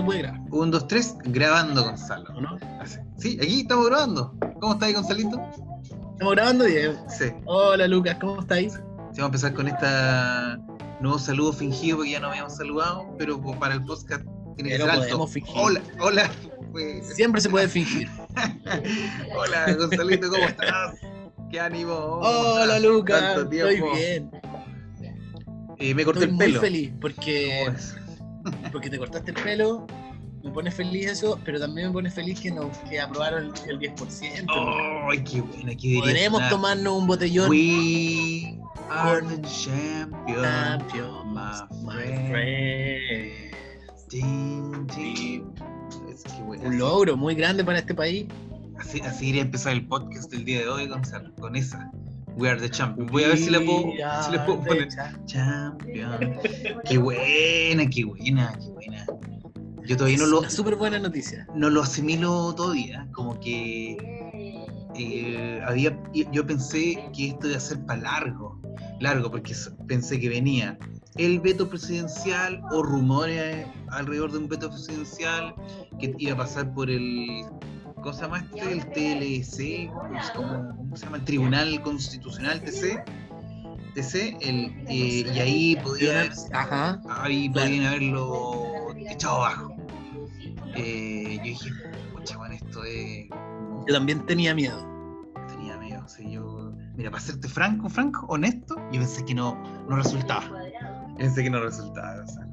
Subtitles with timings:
[0.00, 0.40] tú puedes grabar.
[0.50, 2.30] Un, dos, tres, grabando, Gonzalo.
[2.34, 2.58] ¿O no?
[2.80, 2.98] Así.
[3.18, 4.34] Sí, aquí estamos grabando.
[4.60, 5.40] ¿Cómo estáis, Gonzalito?
[6.12, 6.94] ¿Estamos grabando, Diego?
[7.08, 7.26] Sí.
[7.44, 8.72] Hola, Lucas, ¿cómo estáis?
[8.74, 10.58] Sí, Vamos a empezar con esta
[11.00, 14.22] nuevo saludo fingido porque ya no habíamos saludado, pero para el podcast
[14.56, 15.26] tiene que ser alto.
[15.26, 15.54] fingir.
[15.56, 16.30] Hola, hola.
[16.72, 18.08] Pues, Siempre se puede fingir.
[19.36, 20.94] hola, Gonzalito, ¿cómo estás?
[21.50, 21.94] ¿Qué ánimo?
[21.94, 22.78] ¿Cómo Hola?
[22.78, 23.38] Lucas.
[23.38, 24.30] Estoy bien.
[25.78, 26.60] Eh, me corté Estoy el muy pelo.
[26.60, 27.96] feliz porque, ¿Cómo es?
[28.72, 29.86] Porque te cortaste el pelo.
[30.44, 33.94] Me pone feliz eso, pero también me pone feliz que, nos, que aprobaron el, el
[33.96, 34.46] 10%.
[35.10, 35.74] ¡Ay, qué buena!
[35.74, 35.96] ¿Qué?
[35.98, 37.50] Podremos Una- tomarnos un botellón.
[37.50, 38.56] We
[38.88, 43.52] are the champions, Champions, my my friend.
[46.08, 48.26] Es que Un logro muy grande para este país.
[48.78, 51.90] Así, así iría a empezar el podcast del día de hoy, Gonzalo, con esa.
[52.38, 53.10] We are the champions.
[53.10, 53.90] Voy a ver si la puedo,
[54.22, 54.88] si poner.
[55.26, 56.38] Champion.
[56.88, 59.06] Qué buena, qué buena, qué buena.
[59.84, 61.48] Yo todavía no lo, súper buena noticia.
[61.56, 63.08] no lo asimilo todavía.
[63.12, 63.96] Como que
[64.94, 65.98] eh, había,
[66.30, 68.60] yo pensé que esto iba a ser para largo,
[69.00, 69.56] largo, porque
[69.88, 70.78] pensé que venía
[71.16, 75.56] el veto presidencial o rumores alrededor de un veto presidencial
[75.98, 77.42] que iba a pasar por el,
[78.02, 78.72] ¿cómo se llama este?
[78.72, 81.16] El TLC, pues, ¿cómo, cómo se llama?
[81.18, 83.02] El Tribunal Constitucional, TC.
[83.94, 87.00] TC, el, eh, y ahí podía haber Ajá.
[87.08, 89.74] ahí podían haberlo echado abajo.
[90.76, 91.70] Eh, yo dije,
[92.12, 93.28] pucha, bueno, esto es.
[93.30, 94.86] como- Yo también tenía miedo.
[95.48, 96.02] Tenía miedo.
[96.04, 100.44] o sea, yo, mira, para serte franco, franco, honesto, yo pensé que no, no resultaba.
[101.16, 102.22] Pensé que no resultaba.
[102.22, 102.46] o sea,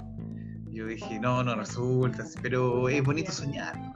[0.72, 3.94] yo dije, no, no resulta, pero es bonito soñar.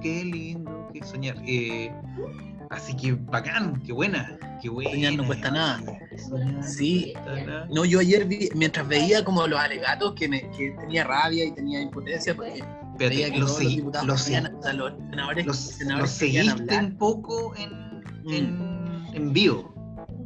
[0.00, 1.36] Qué lindo que soñar.
[1.46, 1.92] Eh,
[2.70, 4.90] así que bacán, qué buena, qué buena.
[4.90, 5.82] Soñar no cuesta nada.
[6.28, 7.12] Soñar no Sí.
[7.14, 7.66] cuesta nada.
[7.70, 11.52] No, yo ayer vi, mientras veía como los alegatos que, me, que tenía rabia y
[11.52, 15.56] tenía impotencia porque Espérate, veía que lo todos los diputados o sea, los senadores, los,
[15.56, 17.88] senadores los seguiste un poco en,
[18.24, 18.32] Mm.
[18.34, 19.72] en, en vivo.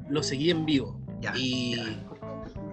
[0.08, 0.98] lo seguí en vivo.
[1.20, 1.84] Ya, y ya.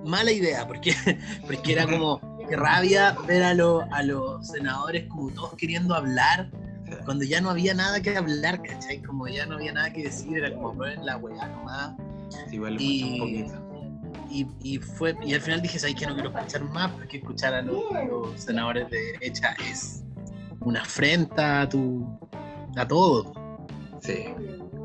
[0.05, 0.93] mala idea, porque,
[1.45, 6.49] porque era como que rabia ver a, los a los senadores como todos queriendo hablar,
[7.05, 9.01] cuando ya no había nada que hablar, ¿cachai?
[9.01, 11.95] Como ya no había nada que decir, era como poner la weá nomás.
[12.29, 13.45] Sí, igual y-.
[14.31, 17.53] Y, y fue, y al final dije, ¿sabes que No quiero escuchar más, porque escuchar
[17.53, 20.03] a los, a los senadores de derecha es
[20.59, 22.07] una afrenta a tu
[22.75, 23.33] a todo,
[24.01, 24.25] Sí,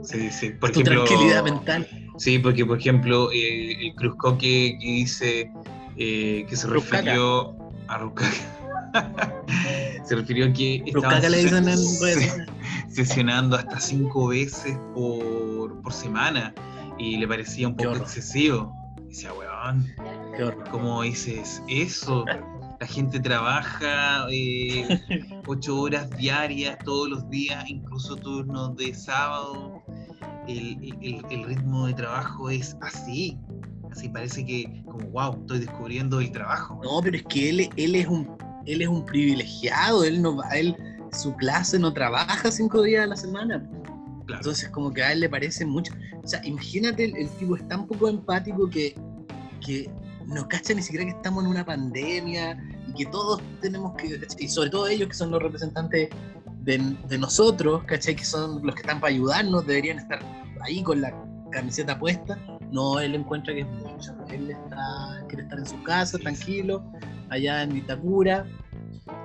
[0.03, 0.51] sí, sí.
[0.51, 1.87] Por a tu ejemplo, tranquilidad mental.
[2.17, 5.51] Sí, porque por ejemplo, eh, el Cruzcoque que dice
[5.97, 7.57] eh, que se refirió
[7.89, 8.31] a Ruscaca.
[10.05, 11.23] se refirió a que estaban
[12.15, 12.47] ses-
[12.89, 16.55] sesionando hasta cinco veces por, por semana
[16.99, 18.73] y le parecía un poco excesivo.
[19.09, 19.87] Decía, weón.
[20.71, 22.25] ¿Cómo dices eso?
[22.81, 25.01] La gente trabaja eh,
[25.47, 29.83] ocho horas diarias todos los días, incluso turnos de sábado.
[30.49, 33.39] El, el- el ritmo de trabajo es así.
[33.95, 36.81] Así parece que, como, wow, estoy descubriendo el trabajo.
[36.83, 38.29] No, pero es que él, él es un
[38.67, 40.75] él es un privilegiado, él no va, él
[41.13, 43.63] su clase no trabaja cinco días a la semana.
[44.27, 44.41] Claro.
[44.41, 45.93] Entonces como que a él le parece mucho.
[46.25, 48.97] O sea, imagínate, el, el tipo es tan poco empático que,
[49.65, 49.89] que
[50.27, 54.49] no cacha ni siquiera que estamos en una pandemia y que todos tenemos que, y
[54.49, 56.09] sobre todo ellos que son los representantes
[56.63, 58.17] de, de nosotros, ¿cachai?
[58.17, 60.19] Que son los que están para ayudarnos, deberían estar
[60.63, 61.15] ahí con la
[61.53, 62.39] camiseta puesta.
[62.75, 64.13] No, él encuentra que es mucho.
[64.31, 66.85] Él está, quiere estar en su casa, tranquilo,
[67.31, 68.47] allá en Vitacura,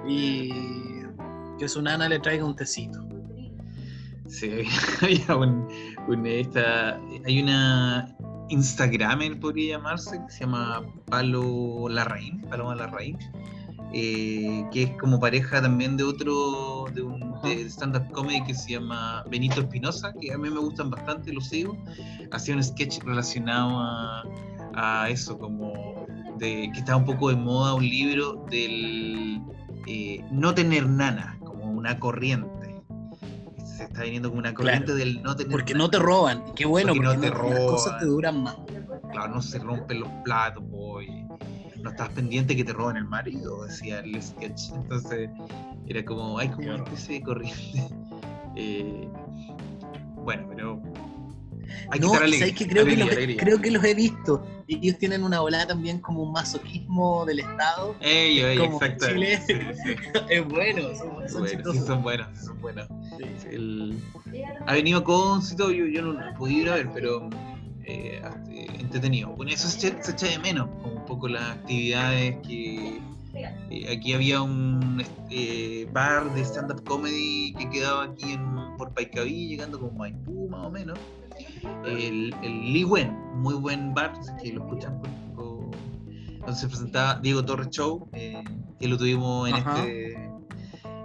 [0.08, 0.50] y
[1.58, 3.04] que su nana le traiga un tecito.
[4.28, 4.52] Sí,
[5.02, 5.68] había un,
[6.08, 8.16] un- esta- hay una
[8.50, 13.18] Instagramer, podría llamarse, que se llama Palo Larraín, Paloma Larraín,
[13.94, 18.74] eh, que es como pareja también de otro, de un de stand-up comedy que se
[18.74, 21.78] llama Benito Espinosa, que a mí me gustan bastante, lo sigo.
[22.32, 24.24] Hacía un sketch relacionado a,
[24.74, 26.06] a eso, como
[26.38, 29.42] de que estaba un poco de moda un libro del
[29.88, 32.50] eh, no tener nana, como una corriente.
[33.66, 35.86] Se está viniendo como una corriente del no tener Porque nana.
[35.86, 36.44] no te roban.
[36.56, 38.00] Qué bueno, Porque porque, no te no- las cosas roban.
[38.00, 38.56] te duran más.
[39.12, 41.26] claro, no se rompen los platos, po, y
[41.82, 44.72] no estás pendiente que te roben el marido, decía el sketch.
[44.74, 45.30] Entonces,
[45.88, 47.88] era como, hay como una especie de corriente.
[48.56, 49.08] Eh,
[50.16, 50.82] bueno, pero.
[51.92, 52.40] Hay que no, alegre.
[52.40, 52.68] ¿sabes qué?
[52.68, 53.44] Creo, alegría, que los, alegría.
[53.44, 54.46] creo que los he visto.
[54.68, 57.96] Y ellos tienen una volada también como un masoquismo del Estado.
[58.02, 59.08] Ellos, ellos, como exacto.
[59.08, 59.40] Chile.
[59.46, 59.54] Sí,
[59.84, 59.96] sí.
[60.30, 62.88] es bueno, son, son Bueno, sí, son buenos, sí, son buenos.
[63.18, 63.48] Sí.
[63.52, 64.00] El-
[64.66, 67.30] Ha venido con yo, yo no lo he podido ir a ver, pero
[67.90, 68.22] eh,
[68.52, 69.30] eh, entretenido.
[69.30, 73.00] Bueno, eso se echa, se echa de menos, como un poco las actividades que
[73.70, 78.44] Eh, aquí había un este, bar de stand-up comedy que quedaba aquí en,
[78.78, 80.98] por Paicaví, llegando como Maipú más o menos.
[81.86, 84.12] El, el Lee Wen, muy buen bar,
[84.42, 85.72] que lo escuchan por, por-
[86.40, 88.44] donde se presentaba Diego Torres Show, eh,
[88.80, 89.78] que lo tuvimos en Ajá.
[89.86, 90.30] este...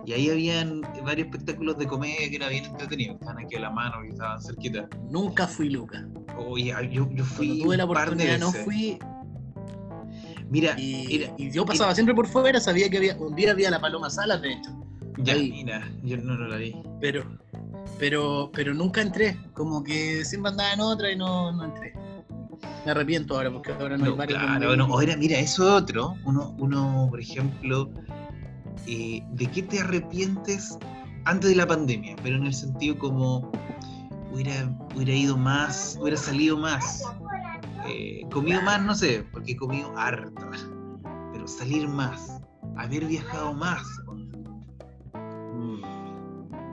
[0.07, 3.71] Y ahí habían varios espectáculos de comedia que era bien entretenido, estaban aquí a la
[3.71, 4.89] mano, que estaban cerquita.
[5.11, 6.07] Nunca fui Luca.
[6.37, 8.99] Oye, yo, yo fui Cuando tuve la oportunidad no fui
[10.51, 13.71] Mira, y, era- y yo pasaba siempre por fuera, sabía que había un día había
[13.71, 14.71] la Paloma Salas, de hecho,
[15.19, 15.51] ya, ahí.
[15.51, 16.75] mira, yo no, no la vi.
[17.01, 17.25] pero
[17.99, 21.95] pero pero nunca entré, como que siempre andaba en otra y no, no entré.
[22.85, 24.81] Me arrepiento ahora porque ahora no, hay No, varios claro, ir.
[24.81, 26.15] ahora mira, eso es otro.
[26.27, 27.91] Uno, uno por ejemplo,
[28.87, 30.77] eh, ¿de qué te arrepientes
[31.25, 32.15] antes de la pandemia?
[32.23, 33.51] Pero en el sentido como
[34.31, 37.03] hubiera, hubiera ido más, hubiera salido más,
[37.87, 40.51] eh, comido más, no sé, porque he comido harto,
[41.33, 42.41] pero salir más,
[42.77, 43.83] haber viajado más.
[45.53, 45.83] Mm.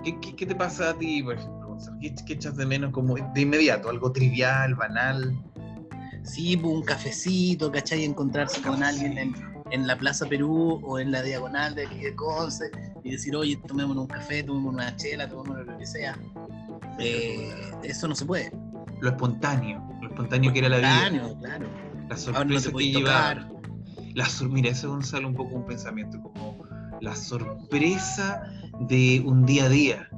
[0.03, 1.97] ¿Qué, qué, qué te pasa a ti, por ejemplo, Gonzalo?
[1.99, 3.89] ¿Qué, qué echas de menos como de inmediato?
[3.89, 5.37] Algo trivial, banal.
[6.23, 8.03] Sí, pues, un cafecito, ¿cachai?
[8.03, 9.35] Encontrarse con alguien en,
[9.71, 12.69] en la Plaza Perú o en la diagonal de aquí de Conce
[13.03, 16.17] y decir, oye, tomémonos un café, tomémonos una chela, tomémonos lo que sea.
[17.01, 18.51] Eh, eso no se puede.
[19.01, 21.67] lo espontáneo, lo espontáneo que era la vida, Espontáneo, claro.
[22.09, 23.47] la no sorpresa que tocar.
[24.13, 26.65] La Mira, eso Gonzalo un poco un pensamiento, como
[26.99, 28.43] la sorpresa
[28.81, 30.09] de un día a día.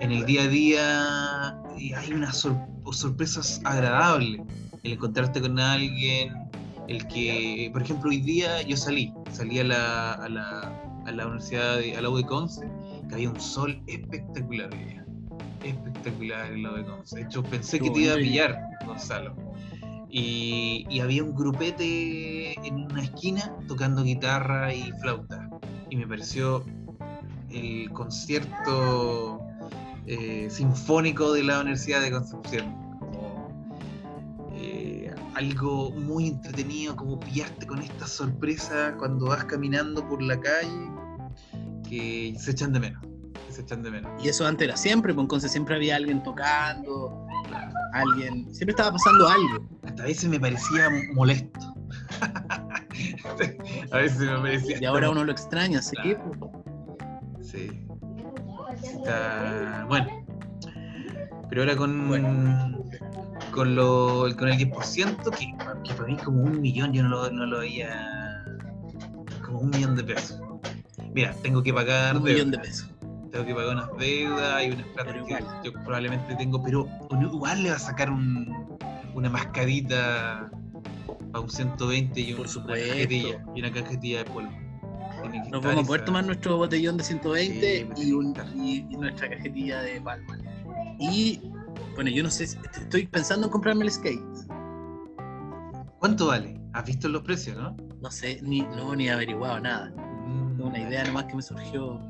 [0.00, 2.58] En el día a día eh, hay unas sor-
[2.92, 4.40] sorpresas agradables.
[4.82, 6.34] El encontrarte con alguien,
[6.88, 10.72] el que, por ejemplo, hoy día yo salí, salí a la, a la,
[11.06, 12.68] a la Universidad de, a la U de Conce,
[13.08, 15.04] que había un sol espectacular hoy día.
[15.62, 17.16] Espectacular en la U de Conce.
[17.16, 19.34] De hecho, pensé que te iba a pillar, Gonzalo.
[20.10, 25.48] Y, y había un grupete en una esquina tocando guitarra y flauta.
[25.90, 26.64] Y me pareció
[27.50, 29.40] el concierto
[30.06, 32.74] eh, sinfónico de la Universidad de Concepción.
[34.54, 40.90] Eh, algo muy entretenido, como pillarte con esta sorpresa cuando vas caminando por la calle,
[41.88, 43.07] que se echan de menos.
[43.48, 44.22] Que se echan de menos.
[44.22, 47.26] Y eso antes era siempre, pues entonces siempre había alguien tocando,
[47.92, 49.66] alguien, siempre estaba pasando algo.
[49.84, 51.74] Hasta a veces me parecía molesto.
[53.90, 54.78] a veces me parecía.
[54.80, 56.52] Y ahora uno lo extraña, así que Claro.
[57.34, 57.70] pues, Sí.
[58.84, 60.24] Está bueno.
[61.48, 62.84] Pero ahora con, Bueno.
[63.52, 67.08] con, lo, con el 10%, que, que para mí es como un millón, yo no
[67.08, 68.44] lo, no lo veía
[69.44, 70.38] como un millón de pesos.
[71.14, 72.90] Mira, tengo que pagar un millón de pesos.
[73.30, 75.60] Tengo que pagar unas deudas y unas plata Pero que igual.
[75.64, 78.78] yo probablemente tengo, pero igual le va a sacar un,
[79.14, 80.50] una mascarita
[81.32, 84.52] a un 120 y Por una cajetilla, y una cajetilla de polvo.
[85.50, 88.50] Nos vamos a poder tomar nuestro botellón de 120 Sí, pues, y, un- claro.
[88.54, 90.38] y- y nuestra cajetilla de palma.
[90.98, 91.40] Y
[91.94, 94.22] bueno, yo no sé, estoy pensando en comprarme el skate.
[95.98, 96.60] ¿Cuánto vale?
[96.72, 97.76] ¿Has visto los precios, no?
[98.00, 99.90] No sé, ni, no, ni he averiguado nada.
[100.26, 100.60] Mm.
[100.60, 102.00] Una idea nomás que me surgió.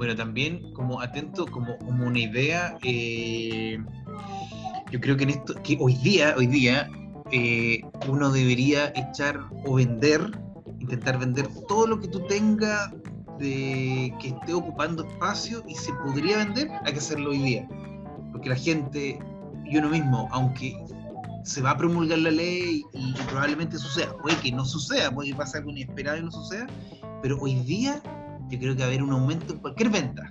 [0.00, 3.78] Bueno, también como atento, como, como una idea, eh,
[4.90, 6.88] yo creo que en esto, que hoy día, hoy día,
[7.32, 10.22] eh, uno debería echar o vender,
[10.78, 12.90] intentar vender todo lo que tú tengas
[13.38, 17.68] de que esté ocupando espacio y se podría vender, hay que hacerlo hoy día.
[18.32, 19.18] Porque la gente
[19.66, 20.82] y uno mismo, aunque
[21.44, 25.32] se va a promulgar la ley y, y probablemente suceda, puede que no suceda, puede
[25.32, 26.66] que pase algo inesperado y no suceda,
[27.20, 28.00] pero hoy día
[28.50, 30.30] yo creo que va a haber un aumento en cualquier venta,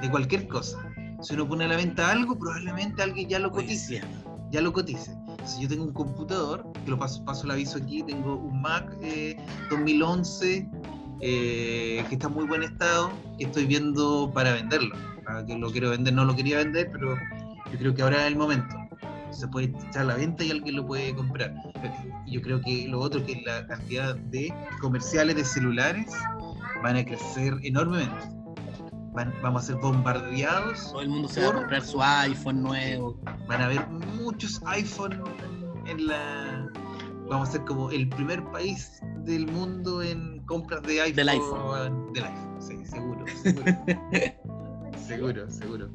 [0.00, 0.78] de cualquier cosa.
[1.22, 4.02] Si uno pone a la venta algo, probablemente alguien ya lo cotice
[4.50, 5.16] ya lo cotice.
[5.44, 8.96] Si yo tengo un computador, que lo paso, paso el aviso aquí, tengo un Mac
[9.02, 9.36] eh,
[9.70, 10.68] 2011
[11.20, 14.94] eh, que está en muy buen estado, que estoy viendo para venderlo.
[15.24, 17.16] Para que lo quiero vender, no lo quería vender, pero
[17.72, 18.76] yo creo que ahora es el momento.
[19.30, 21.54] Se puede echar a la venta y alguien lo puede comprar.
[22.26, 26.06] Yo creo que lo otro que es la cantidad de comerciales de celulares
[26.82, 28.14] van a crecer enormemente.
[29.12, 33.18] Van- vamos a ser bombardeados Todo el mundo se va a comprar su iPhone nuevo.
[33.48, 35.22] van a haber muchos iPhone
[35.86, 36.68] en la
[37.28, 42.12] vamos a ser como el primer país del mundo en compras de iPhone Del iPhone.
[42.12, 43.24] del iPhone sí seguro
[45.06, 45.90] seguro seguro seguro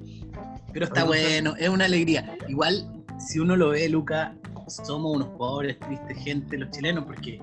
[0.73, 2.35] Pero está bueno, es una alegría.
[2.47, 4.33] Igual, si uno lo ve, Luca,
[4.67, 7.39] somos unos pobres, tristes gente, los chilenos, porque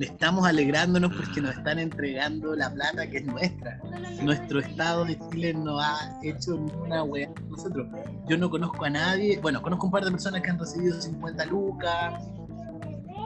[0.00, 3.80] estamos alegrándonos porque nos están entregando la plata que es nuestra.
[4.22, 7.30] Nuestro estado de Chile no ha hecho ninguna wea.
[7.48, 7.86] Nosotros,
[8.28, 11.44] yo no conozco a nadie, bueno, conozco un par de personas que han recibido 50
[11.46, 12.14] lucas.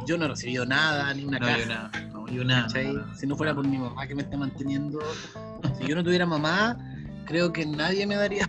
[0.07, 2.69] Yo no he recibido nada, ni una no hay nada no, yo nada.
[3.15, 4.99] Si no fuera por mi mamá que me está manteniendo.
[5.79, 6.77] Si yo no tuviera mamá,
[7.25, 8.49] creo que nadie me daría.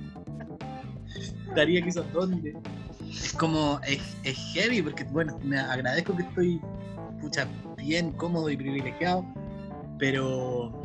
[1.56, 2.56] daría quizás dónde.
[3.10, 6.62] Es como, es, es heavy, porque bueno, me agradezco que estoy
[7.22, 7.48] pucha,
[7.88, 9.26] bien cómodo y privilegiado,
[9.98, 10.84] pero.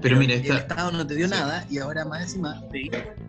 [0.00, 1.32] Pero mira, el esta, Estado no te dio sí.
[1.32, 2.80] nada y ahora más encima te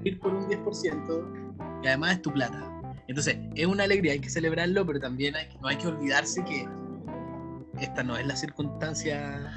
[0.03, 2.71] ir, por un 10% y además es tu plata.
[3.07, 6.67] Entonces, es una alegría, hay que celebrarlo, pero también hay, no hay que olvidarse que
[7.79, 9.49] esta no es la circunstancia.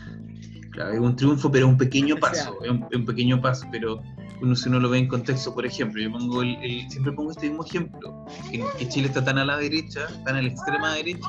[0.70, 4.00] claro, es un triunfo, pero un pequeño paso, es un, es un pequeño paso, pero
[4.42, 7.30] uno, si uno lo ve en contexto, por ejemplo, yo pongo el, el- siempre pongo
[7.30, 11.28] este mismo ejemplo, que, Chile está tan a la derecha, tan a la extrema derecha,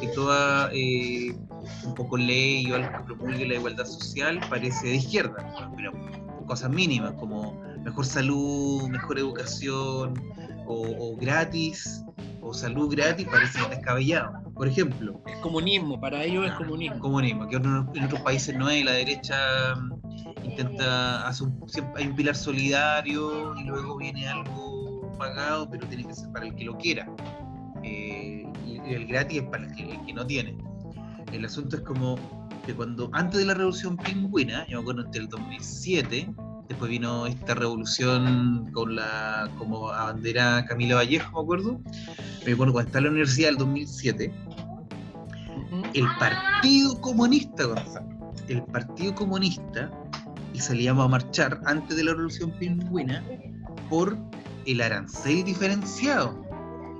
[0.00, 1.34] que toda eh,
[1.84, 5.92] un poco ley o algo que promulgue la igualdad social parece de izquierda, pero
[6.46, 7.54] cosas mínimas como
[7.84, 10.14] mejor salud, mejor educación
[10.66, 12.02] o, o gratis,
[12.40, 14.41] o salud gratis parece descabellado.
[14.54, 16.98] Por ejemplo, Es comunismo, para ellos es comunismo.
[16.98, 21.58] comunismo, que en, otros países no es, la derecha mm, intenta, hace un,
[21.96, 26.54] hay un pilar solidario y luego viene algo pagado, pero tiene que ser para el
[26.54, 27.08] que lo quiera.
[27.82, 30.56] Eh, y y el gratis es para el que, el que no tiene.
[31.32, 32.16] El asunto es como
[32.66, 36.34] que cuando, antes de la revolución pingüina, yo me acuerdo entre el 2007,
[36.68, 41.80] después vino esta revolución con la, como bandera Camila Vallejo, me acuerdo,
[42.46, 44.32] me acuerdo cuando estaba en la universidad el 2007,
[45.72, 45.82] Ujú.
[45.94, 49.90] el Partido Comunista, Gonzalo, el Partido Comunista,
[50.54, 53.24] y salíamos a marchar antes de la Revolución Pingüina
[53.88, 54.16] por
[54.66, 56.44] el arancel diferenciado.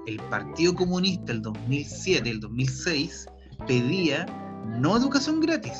[0.07, 3.27] El Partido Comunista, el 2007, el 2006,
[3.67, 4.27] pedía
[4.81, 5.75] no educación gratis,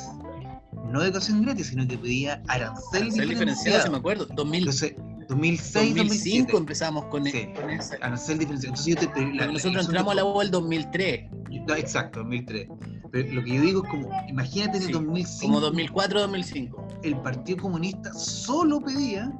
[0.91, 3.83] no educación gratis, sino que pedía arancel, Arancel diferenciado, diferenciado.
[3.83, 4.25] si me acuerdo.
[4.35, 4.95] 2000, Entonces,
[5.27, 7.47] 2006, 2005 2005 empezamos con, Sí.
[7.55, 7.95] con ese.
[8.01, 8.73] Arancel diferenciado.
[8.75, 11.29] Entonces yo te pedí Porque nosotros entramos a la U el 2003,
[11.67, 12.67] No, exacto, 2003.
[13.11, 16.87] Pero lo que yo digo es como, imagínate en el Sí, 2005, como 2004-2005.
[17.03, 19.31] el Partido Comunista solo pedía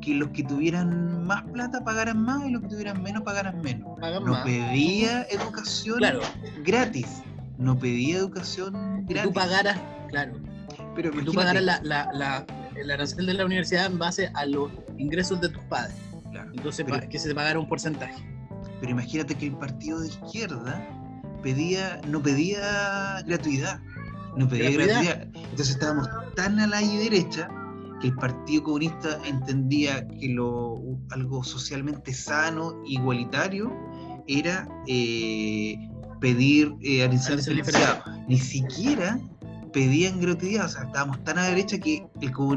[0.00, 3.98] que los que tuvieran más plata pagaran más y los que tuvieran menos pagaran menos.
[4.00, 4.44] Pagan No más.
[4.44, 6.20] pedía educación Claro,
[6.64, 7.22] gratis.
[7.58, 9.30] No pedía educación que gratis.
[9.30, 10.34] tú pagaras, claro,
[10.94, 14.44] pero que tú pagaras la, la, la- el arancel de la universidad en base a
[14.46, 15.96] los ingresos de tus padres.
[16.30, 18.14] Claro, Entonces, Pero- que se te pagara un porcentaje.
[18.80, 20.86] pero imagínate que el partido de izquierda
[21.42, 23.80] pedía, no pedía gratuidad.
[24.36, 25.04] No pedía ¿Gratuidad?
[25.04, 25.28] gratuidad.
[25.50, 27.48] Entonces estábamos tan a la derecha
[28.00, 33.72] que el Partido Comunista entendía que lo, algo socialmente sano, igualitario,
[34.26, 35.76] era eh,
[36.20, 38.02] pedir eh, diferenciado.
[38.28, 39.18] Ni siquiera
[39.74, 42.06] pedían gratuidad, o sea, estábamos tan a la derecha que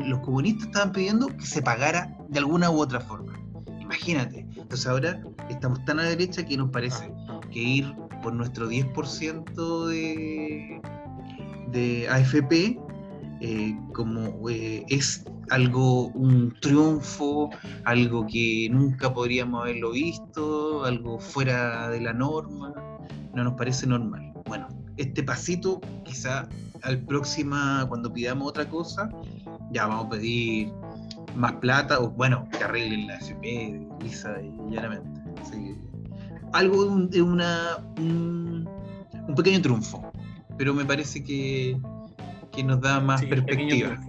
[0.06, 3.34] los comunistas estaban pidiendo que se pagara de alguna u otra forma.
[3.82, 4.46] Imagínate.
[4.56, 7.12] Entonces ahora estamos tan a la derecha que nos parece
[7.52, 10.82] que ir por nuestro 10% de,
[11.72, 12.80] de AFP
[13.40, 17.50] eh, como eh, es algo, un triunfo,
[17.86, 22.74] algo que nunca podríamos haberlo visto, algo fuera de la norma,
[23.34, 24.34] no nos parece normal.
[24.46, 26.48] Bueno, este pasito quizá
[26.84, 29.10] al próxima, cuando pidamos otra cosa,
[29.72, 30.72] ya vamos a pedir
[31.36, 35.22] más plata, o bueno, que arreglen la AFP, lisa y llanamente.
[35.42, 35.76] Así que,
[36.54, 38.70] algo de, un, de una, un,
[39.28, 40.12] un pequeño triunfo,
[40.58, 41.80] pero me parece que,
[42.52, 44.00] que nos da más Sí, perspectiva.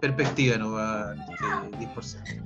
[0.00, 2.44] Perspectiva nos va este 10%.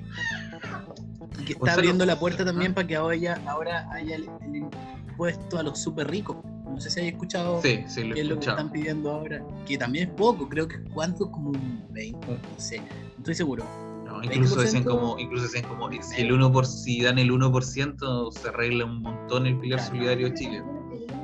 [1.38, 5.59] Y que está abriendo la puerta también para que ahora, ahora haya el, el impuesto
[5.59, 6.37] a los súper ricos.
[6.76, 9.42] No sé si hay escuchado Sí, sí, lo qué es lo que están pidiendo ahora.
[9.66, 13.64] Que también es poco, creo que cuánto, como un 20, no sé, no estoy seguro.
[14.04, 14.85] No, incluso 20%.
[14.85, 19.00] como, incluso decían como si el 1 por, si dan el 1% se arregla un
[19.00, 19.95] montón el pilar Claro.
[19.95, 20.62] solidario de Chile.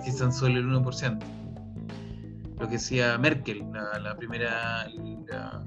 [0.02, 1.18] Si son solo el 1%.
[2.58, 4.88] Lo que decía Merkel, la, la primera
[5.28, 5.62] la,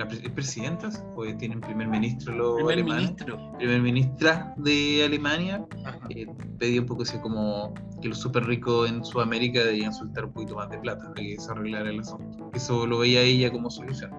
[0.00, 3.52] la pre- presidenta, pues tienen primer ministro los Primer alemanes, ministro.
[3.58, 5.62] primer ministra de Alemania,
[6.08, 6.26] eh,
[6.58, 10.56] pedía un poco así como que los súper ricos en Sudamérica debían soltar un poquito
[10.56, 12.50] más de plata para que se arreglara el asunto.
[12.54, 14.10] Eso lo veía ella como solución.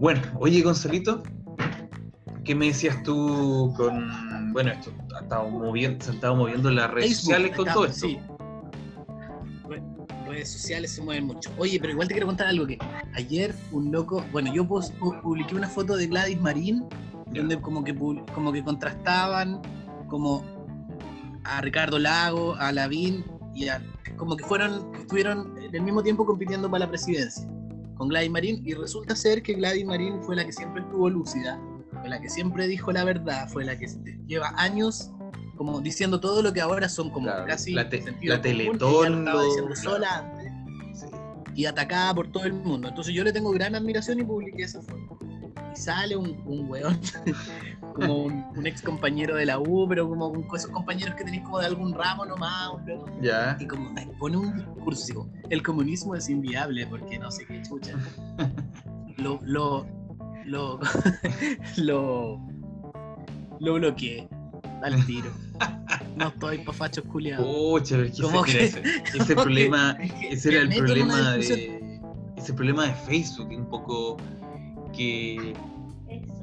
[0.00, 1.22] Bueno, oye Gonzalito,
[2.44, 6.90] ¿qué me decías tú con, bueno, esto ha estado moviendo, se han estado moviendo las
[6.90, 8.06] redes Facebook, sociales con todo esto?
[8.08, 8.18] sí.
[10.34, 11.50] Re- Redes sociales se mueven mucho.
[11.58, 12.78] Oye, pero igual te quiero contar algo que
[13.14, 16.84] ayer un loco, bueno, yo publiqué una foto de Gladys Marín
[17.32, 17.40] Ya.
[17.40, 17.94] donde como que
[18.34, 19.60] como que contrastaban
[20.08, 20.44] como
[21.44, 23.24] a Ricardo Lago, a Lavín
[23.54, 23.82] y a
[24.16, 27.48] como que fueron estuvieron en el mismo tiempo compitiendo para la presidencia
[27.96, 31.60] con Gladys Marín y resulta ser que Gladys Marín fue la que siempre estuvo lúcida,
[32.00, 33.86] fue la que siempre dijo la verdad, fue la que
[34.26, 35.12] lleva años
[35.56, 39.76] como diciendo todo lo que ahora son como Claro, casi la te- la Teletón lo
[39.76, 40.52] sola antes.
[41.00, 41.06] Sí.
[41.54, 42.88] y atacada por todo el mundo.
[42.88, 45.18] Entonces yo le tengo gran admiración y publiqué esa foto.
[45.72, 47.00] Y sale un, un weón,
[47.94, 51.58] como un, ex compañero de la U, pero como con esos compañeros que tenéis como
[51.60, 52.70] de algún ramo nomás,
[53.20, 53.56] Ya.
[53.60, 57.92] Y como pone un discurso el comunismo es inviable porque no sé qué chucha.
[59.16, 59.86] lo, lo,
[60.44, 60.78] lo,
[61.76, 62.40] lo,
[63.60, 64.28] lo bloqueé
[64.84, 65.30] al tiro.
[66.16, 67.46] No estoy pa' fachos culiados.
[67.46, 70.68] Pucha, pero es que Como ese, que- mira, ese, ese problema, que ese era el
[70.74, 72.00] problema de
[72.36, 74.16] ese problema de Facebook, un poco
[74.94, 75.54] que,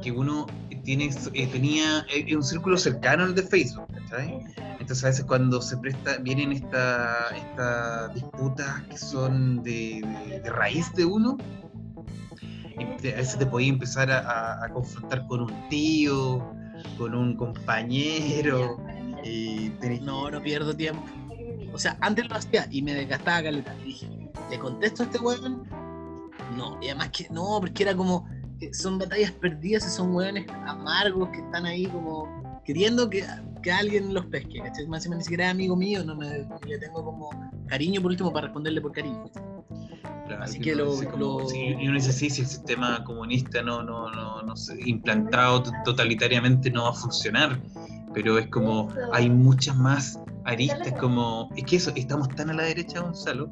[0.01, 0.47] que uno
[0.83, 4.39] tiene eh, tenía eh, un círculo cercano al de Facebook, ¿cachai?
[4.79, 10.49] Entonces a veces cuando se presta, vienen estas esta disputas que son de, de- de
[10.49, 11.37] raíz de uno,
[12.79, 16.43] a veces te podía empezar a, a- a confrontar con un tío,
[16.97, 18.77] con un compañero,
[19.23, 21.03] y tenés- No, no pierdo tiempo.
[21.73, 23.75] O sea, antes lo hacía y me desgastaba caleta.
[23.81, 24.09] Y dije,
[24.49, 25.63] ¿le contesto a este weón?
[26.57, 28.27] No, y además que no, porque era como,
[28.59, 33.25] que son batallas perdidas y son weones amargos que están ahí como queriendo que,
[33.63, 34.85] que alguien los pesque, ¿cachai?
[34.87, 37.29] Más ni siquiera es amigo mío, no me, le tengo como
[37.67, 39.23] cariño por último para responderle por cariño.
[40.27, 43.81] Claro, Así que lo- lo- sí, y uno dice, sí, si el sistema comunista no,
[43.83, 47.59] no, no, no sé, implantado totalitariamente no va a funcionar,
[48.13, 52.63] pero es como, hay muchas más aristas, como, es que eso, estamos tan a la
[52.63, 53.49] derecha, Gonzalo,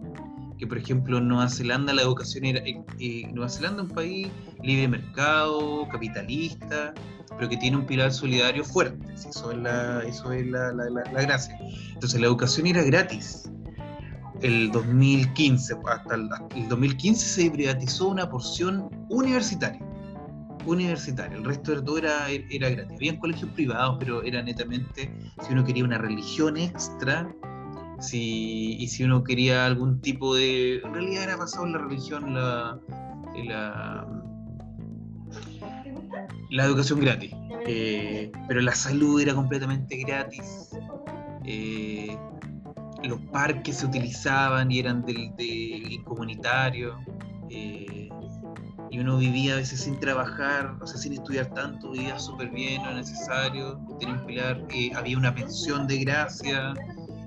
[0.58, 4.28] que por ejemplo Nueva Zelanda la educación era, eh, eh, Nueva Zelanda un país
[4.62, 6.94] libre de mercado, capitalista,
[7.38, 11.12] pero que tiene un pilar solidario fuerte, eso es la, eso es la, la- la-
[11.14, 11.58] la gracia.
[11.94, 13.50] Entonces la educación era gratis,
[14.42, 19.80] el 2015, hasta el, el 2015 se privatizó una porción universitaria.
[20.70, 22.96] Universitaria, el resto de todo era, era gratis.
[22.96, 25.12] Habían colegios privados, pero era netamente
[25.46, 27.34] si uno quería una religión extra,
[28.00, 30.78] si, y si uno quería algún tipo de.
[30.78, 32.80] En realidad era basado en la religión, la,
[36.50, 37.32] la, educación gratis.
[37.66, 40.70] Eh, pero la salud era completamente gratis.
[41.46, 42.18] Eh,
[43.04, 47.00] los parques se utilizaban y eran del, del comunitario.
[47.50, 48.10] eh,
[48.92, 52.84] y uno vivía a veces sin trabajar, o sea, sin estudiar tanto, vivía súper bien,
[52.84, 56.74] lo necesario, tenía un pilar, eh, había una pensión de gracia,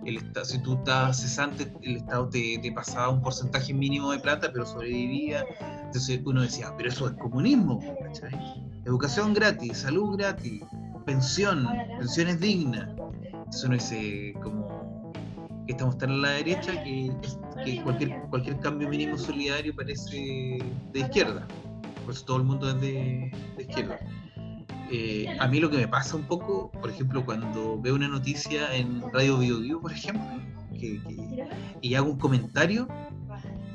[0.05, 4.51] el si tú estabas cesante, el Estado te, te pasaba un porcentaje mínimo de plata,
[4.53, 5.45] pero sobrevivía.
[5.85, 8.33] Entonces uno decía, "Ah, pero eso es comunismo, ¿cachai?
[8.85, 10.65] Educación gratis, salud gratis,
[11.05, 12.89] pensión, pensiones dignas.
[13.33, 14.72] Entonces uno dice, como
[15.67, 17.13] que estamos tan a la derecha que,
[17.65, 20.59] que cualquier, cualquier cambio mínimo solidario parece
[20.93, 21.47] de izquierda.
[22.05, 23.99] Por eso todo el mundo es de, de izquierda.
[24.91, 28.75] Eh, a mí lo que me pasa un poco, por ejemplo, cuando veo una noticia
[28.75, 30.23] en Radio Bio Bio, por ejemplo,
[30.73, 31.49] que- que-
[31.81, 32.87] y hago un comentario,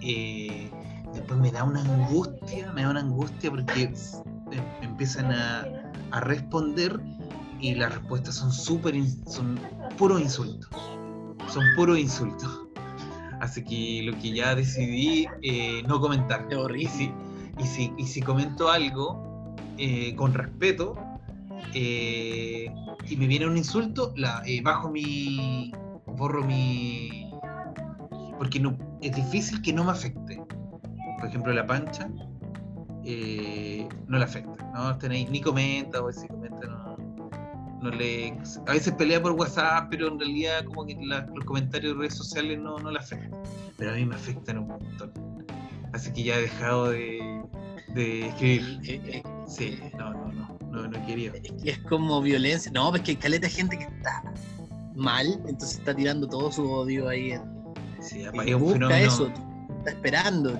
[0.01, 0.69] eh,
[1.13, 5.65] después me da una angustia, me da una angustia porque em- empiezan a,
[6.11, 6.99] a responder
[7.59, 8.95] y las respuestas son súper,
[9.25, 9.59] son
[9.97, 10.69] puros insultos,
[11.47, 12.67] son puros insultos.
[13.39, 16.47] Así que lo que ya decidí, eh, no comentar.
[16.75, 17.11] Y si,
[17.59, 19.27] y si, y si comento algo
[19.77, 20.95] eh, con respeto
[21.73, 22.71] eh,
[23.07, 25.71] y me viene un insulto, la, eh, bajo mi.
[26.05, 27.31] borro mi.
[28.37, 30.41] porque no, es difícil que no me afecte.
[31.19, 32.09] Por ejemplo, la pancha
[34.07, 34.71] no le afecta.
[34.73, 34.91] ¿no?
[34.91, 36.36] Este ni, comenta, o no,
[37.81, 38.37] no le.
[38.65, 42.15] A veces pelea por WhatsApp, pero en realidad, como que la- los comentarios de redes
[42.15, 43.31] sociales no, no le afectan.
[43.77, 45.11] Pero a mí me afectan un montón.
[45.93, 47.41] Así que ya he dejado de,
[47.93, 48.79] de escribir.
[48.83, 51.31] Eh, eh, Sí, no, no, no, no, no quería.
[51.41, 52.69] es que es como violencia.
[52.73, 54.23] No, pues que hay caleta de gente que está
[54.95, 57.31] mal, entonces está tirando todo su odio ahí.
[57.31, 57.43] en-
[58.01, 59.05] Sí, es un busca fenómeno.
[59.07, 59.27] eso,
[59.77, 60.59] está esperando.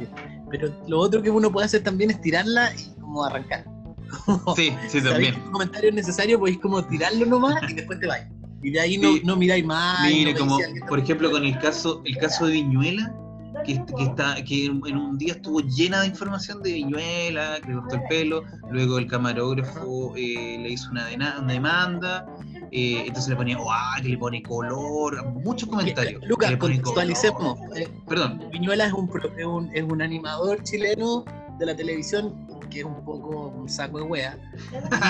[0.50, 3.66] Pero lo otro que uno puede hacer también es tirarla y como arrancar.
[4.56, 5.36] Sí, sí, también.
[5.46, 8.26] un comentario es necesario, podéis como tirarlo nomás y después te vais.
[8.64, 9.22] Y de ahí no, Sí.
[9.24, 10.08] no miráis más.
[10.10, 13.14] Mire, no como por ejemplo con el caso, el caso de Viñuela,
[13.66, 17.76] que, que está, que en un día estuvo llena de información de Viñuela, que le
[17.76, 21.08] cortó el pelo, luego el camarógrafo eh, le hizo una,
[21.42, 22.26] demanda,
[22.72, 24.02] eh, entonces le ponía, ¡guau!
[24.02, 26.22] que le pone color, muchos comentarios.
[26.26, 26.60] Lucas, color.
[26.60, 27.60] contextualicemos.
[27.76, 31.24] Eh, Perdón, Viñuela es un, es un, es un animador chileno
[31.60, 34.38] de la televisión que es un poco un saco de wea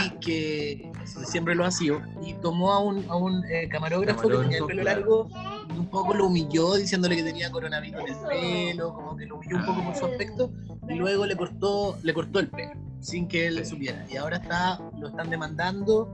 [0.05, 0.91] y que
[1.25, 4.65] siempre lo ha sido y tomó a un, a un eh, camarógrafo, que tenía el
[4.65, 4.99] pelo claro.
[4.99, 5.29] largo
[5.73, 9.35] y un poco lo humilló diciéndole que tenía coronavirus en el pelo, como que lo
[9.37, 10.51] humilló un poco por su aspecto
[10.89, 14.79] y luego le cortó, le cortó el pelo sin que él supiera y ahora está,
[14.99, 16.13] lo están demandando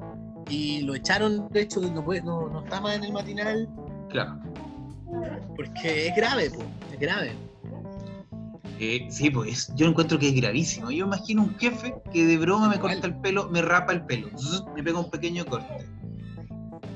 [0.49, 3.69] y lo echaron, de hecho no, puede- no, no está más en el matinal
[4.09, 4.37] claro.
[5.55, 7.31] porque es grave, po, es grave.
[8.79, 10.91] Eh, sí, pues yo encuentro que es gravísimo.
[10.91, 14.29] Yo imagino un jefe que de broma me corta el pelo, me rapa el pelo,
[14.75, 15.87] me pega un pequeño corte.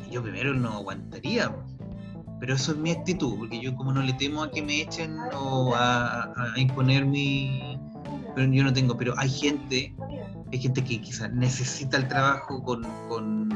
[0.07, 1.53] Y yo primero no aguantaría,
[2.39, 5.17] pero eso es mi actitud, porque yo como no le temo a que me echen
[5.33, 7.79] o a, imponer mi...
[8.35, 9.95] Pero yo no tengo, pero hay gente,
[10.51, 13.49] hay gente que quizás necesita el trabajo con, con,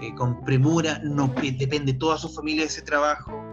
[0.00, 3.45] eh, con premura, no depende toda su familia de ese trabajo,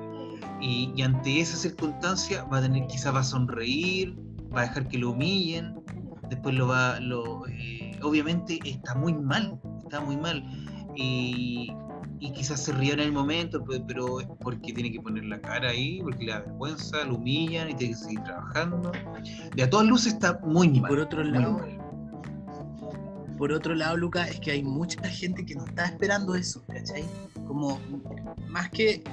[0.64, 4.16] y, ante esa circunstancia va a tener, quizás va a sonreír,
[4.56, 5.76] va a dejar que lo humillen,
[6.30, 10.44] después lo va, lo, eh, obviamente está muy mal, está muy mal.
[10.96, 11.74] Y,
[12.20, 15.70] y quizás se ría en el momento, pero, es porque tiene que poner la cara
[15.70, 18.92] ahí, porque le da vergüenza, lo humillan y tiene que seguir trabajando.
[19.56, 20.90] De a todas luces está muy mal.
[20.90, 21.60] Por otro lado,
[23.38, 27.04] por otro lado, Luca, es que hay mucha gente que no está esperando eso, ¿cachai?
[27.48, 27.80] Como
[28.48, 29.04] más que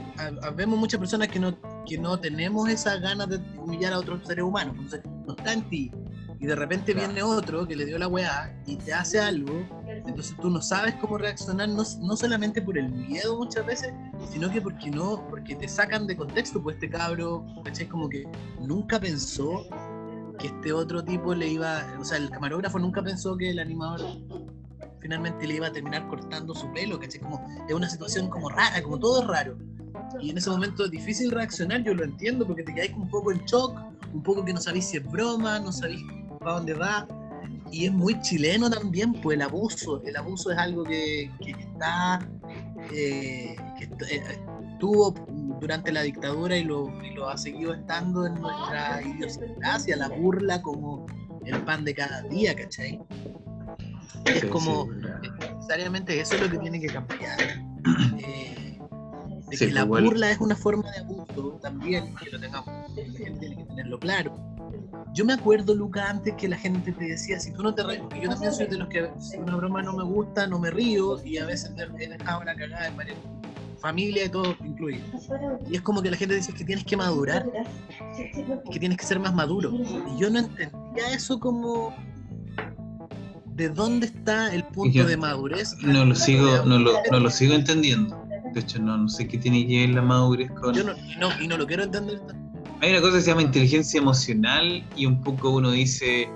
[0.54, 1.56] vemos muchas personas que no,
[1.86, 5.68] que no tenemos esas ganas de humillar a otros seres humanos, entonces no está en
[5.68, 5.90] ti.
[6.38, 9.66] Y de repente viene otro que le dio la weá y te hace algo
[10.06, 13.92] entonces tú no sabes cómo reaccionar, no, no, solamente por el miedo muchas veces,
[14.30, 17.86] sino que porque no, porque te sacan de contexto, pues este cabro, ¿cachai?
[17.86, 18.26] Como que
[18.60, 19.66] nunca pensó
[20.40, 24.00] que este otro tipo le iba, o sea, el camarógrafo nunca pensó que el animador
[25.00, 27.20] finalmente le iba a terminar cortando su pelo, ¿cachai?
[27.20, 29.58] Como es una situación como rara, como todo es raro.
[30.20, 33.32] Y en ese momento es difícil reaccionar, yo lo entiendo, porque te quedáis un poco
[33.32, 33.78] en shock,
[34.12, 36.02] un poco que no sabéis si es broma, no sabéis
[36.38, 37.06] para dónde va
[37.72, 40.02] y es muy chileno también, pues el abuso.
[40.04, 42.18] El abuso es algo que, que está,
[42.92, 44.40] eh, que eh,
[44.80, 45.14] estuvo
[45.60, 50.62] durante la dictadura y lo, y lo, ha seguido estando en nuestra idiosincrasia, la burla
[50.62, 51.04] como
[51.44, 52.98] el pan de cada día, ¿cachai?
[54.24, 54.88] Es como,
[55.38, 57.38] necesariamente eso es lo que tiene que cambiar.
[58.18, 58.78] Eh,
[59.48, 62.94] de que la pues, burla es una forma de abuso también, que lo tengamos, la
[62.94, 64.34] tiene que tenerlo claro
[65.12, 68.00] yo me acuerdo, Luca, antes que la gente te decía, si tú no te ríes,
[68.00, 70.70] porque yo también soy de los que si una broma no me gusta, no me
[70.70, 73.18] río, y a veces he dejado una cagada en varias
[73.80, 75.04] familia y todo incluido.
[75.70, 77.46] Y es como que la gente dice que tienes que madurar,
[78.70, 79.72] que tienes que ser más maduro.
[79.72, 81.94] Y yo no entendía eso como
[83.54, 85.76] de dónde está el punto de madurez.
[85.82, 88.16] No lo sigo, no lo, no lo sigo entendiendo.
[88.54, 90.74] De hecho, no, no sé qué tiene que ver la madurez con.
[90.74, 92.20] Yo no, no, y no lo quiero entender
[92.80, 96.30] hay una cosa que se llama inteligencia emocional y un poco uno dice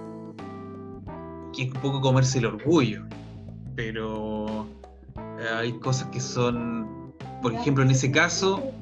[1.54, 3.07] que es un poco comerse el orgullo,
[3.74, 4.66] pero
[5.16, 6.87] eh, hay cosas que son,
[7.44, 8.72] por ejemplo, en ese caso,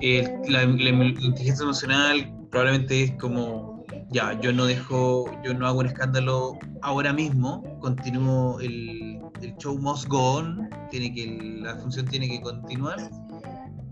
[0.00, 6.58] la, inteligencia emocional probablemente es como, ya, yo no dejo, yo no hago un escándalo
[6.82, 12.40] ahora mismo, continúo el, el show must go on, tiene que, la función tiene que
[12.40, 12.98] continuar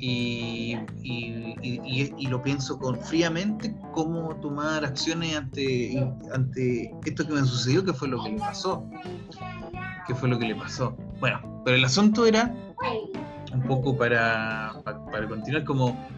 [0.01, 7.85] y, y, lo pienso con fríamente cómo tomar acciones ante, ante esto que me sucedió,
[7.85, 8.85] que fue lo que le pasó.
[10.09, 10.97] ¿Qué fue lo que le pasó?
[11.21, 12.53] Bueno, pero el asunto era
[13.59, 16.09] un poco para, para, continuar como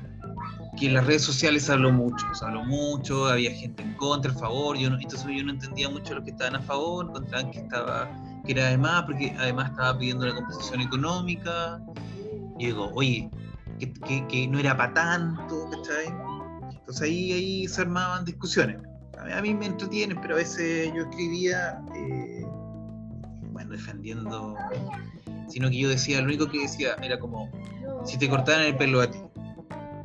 [0.76, 4.34] que en las redes sociales habló mucho, se habló mucho, había gente en contra, a
[4.34, 7.58] favor, yo no, entonces yo no entendía mucho lo que estaban a favor, encontraban que
[7.58, 8.08] estaba,
[8.44, 11.80] que era además, porque además estaba pidiendo una compensación económica,
[12.58, 13.30] y digo, oye,
[14.28, 16.06] que, no era para tanto, ¿cachai?
[16.70, 18.78] Entonces ahí, ahí se armaban discusiones.
[19.18, 22.44] A mí, me entretienen, pero a veces yo escribía, eh,
[23.52, 24.56] bueno, defendiendo,
[25.50, 27.50] sino que yo decía, lo único que decía era como,
[28.04, 29.18] si te cortaran el pelo a ti,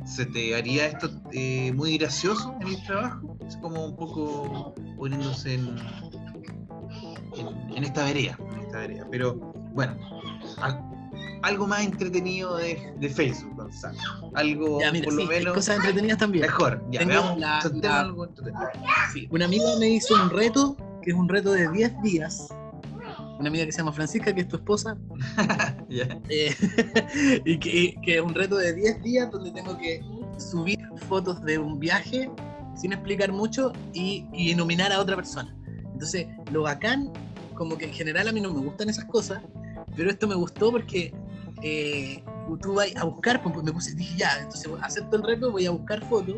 [0.04, 3.36] ¿se te haría esto eh, muy gracioso en el trabajo?
[3.46, 5.76] Es como un poco poniéndose en,
[7.74, 9.06] en, esta vereda, en esta vereda.
[9.10, 9.34] Pero
[9.72, 9.96] bueno,
[11.42, 13.98] algo más entretenido de, de Facebook, Gonzalo.
[14.34, 15.54] Algo por lo menos.
[15.54, 16.42] Cosas entretenidas también.
[16.46, 17.38] Mejor, ya veamos.
[19.30, 22.48] Una amiga me hizo un reto, que es un reto de 10 días.
[23.38, 24.96] Una amiga que se llama Francisca, que es tu esposa.
[26.28, 26.52] Eh,
[27.44, 30.02] y que, que, es un reto de 10 días donde tengo que
[30.36, 32.28] subir fotos de un viaje
[32.74, 35.56] sin explicar mucho y, y nominar a otra persona.
[35.92, 37.12] Entonces, lo bacán,
[37.54, 39.42] como que en general a mí no me gustan esas cosas,
[39.94, 41.14] pero esto me gustó porque
[41.62, 42.22] eh,
[42.60, 45.70] tú vas a buscar, pues me puse, dije ya, entonces acepto el reto, voy a
[45.70, 46.36] buscar fotos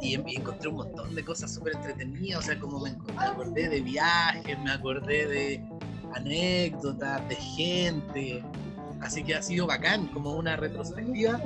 [0.00, 4.58] y encontré un montón de cosas súper entretenidas, o sea, como me, acordé de viajes,
[4.62, 5.64] me acordé de
[6.14, 8.44] anécdotas, de gente,
[9.00, 11.40] así que ha sido bacán, como una retrospectiva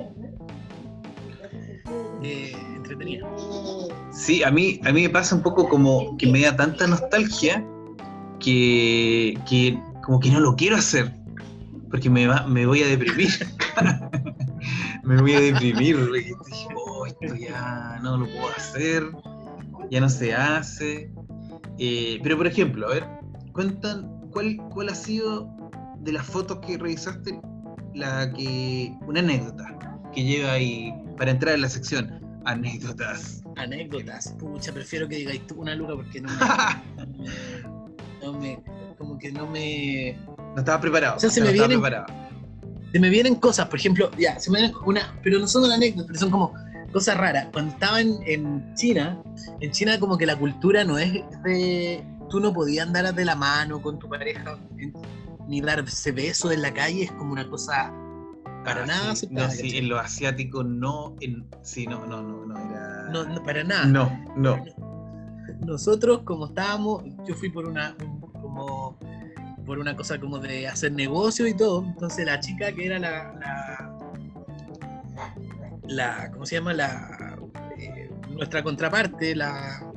[2.22, 3.26] eh, entretenida.
[4.12, 7.64] Sí, a mí, a mí me pasa un poco como que me da tanta nostalgia
[8.40, 11.12] que, que como que no lo quiero hacer
[11.90, 13.30] porque me, me voy a deprimir.
[15.02, 15.96] me voy a deprimir.
[16.74, 19.04] Oh, esto ya no lo puedo hacer,
[19.90, 21.10] ya no se hace.
[21.78, 23.06] Eh, pero por ejemplo, a ver,
[23.52, 25.48] cuentan cuál, cuál ha sido
[26.00, 27.40] de las fotos que revisaste
[27.94, 29.78] la que una anécdota
[30.14, 33.42] que lleva ahí para entrar en la sección anécdotas.
[33.56, 37.16] Anécdotas, pucha, prefiero que digáis tú una luca porque no me,
[38.22, 38.62] no me,
[38.96, 40.16] como que no me
[40.54, 41.16] no estaba preparado.
[41.16, 42.06] O sea, se no me estaba vienen- preparado.
[42.92, 46.06] se me vienen cosas, por ejemplo, ya, se me vienen una, pero no son anécdotas,
[46.06, 46.54] pero son como
[46.92, 47.48] cosas raras.
[47.52, 49.20] Cuando estaba en, en China,
[49.60, 51.12] en China como que la cultura no es
[51.44, 54.58] de, tú no podías andar de la mano con tu pareja,
[55.48, 57.92] ni darse besos en la calle, es como una cosa
[58.64, 62.58] para Ah, nada sí, no, en lo asiático no, en, sí, no, no, no, no
[62.58, 63.08] era.
[63.10, 63.86] no, no, para nada.
[63.86, 64.62] no, no.
[65.60, 68.98] Nosotros como estábamos, yo fui por una, un- como
[69.64, 73.32] por una cosa como de hacer negocio y todo, entonces la chica que era la,
[73.38, 73.98] la,
[75.86, 76.72] la ¿cómo se llama?
[76.74, 77.38] La,
[77.78, 79.87] eh, nuestra contraparte, la,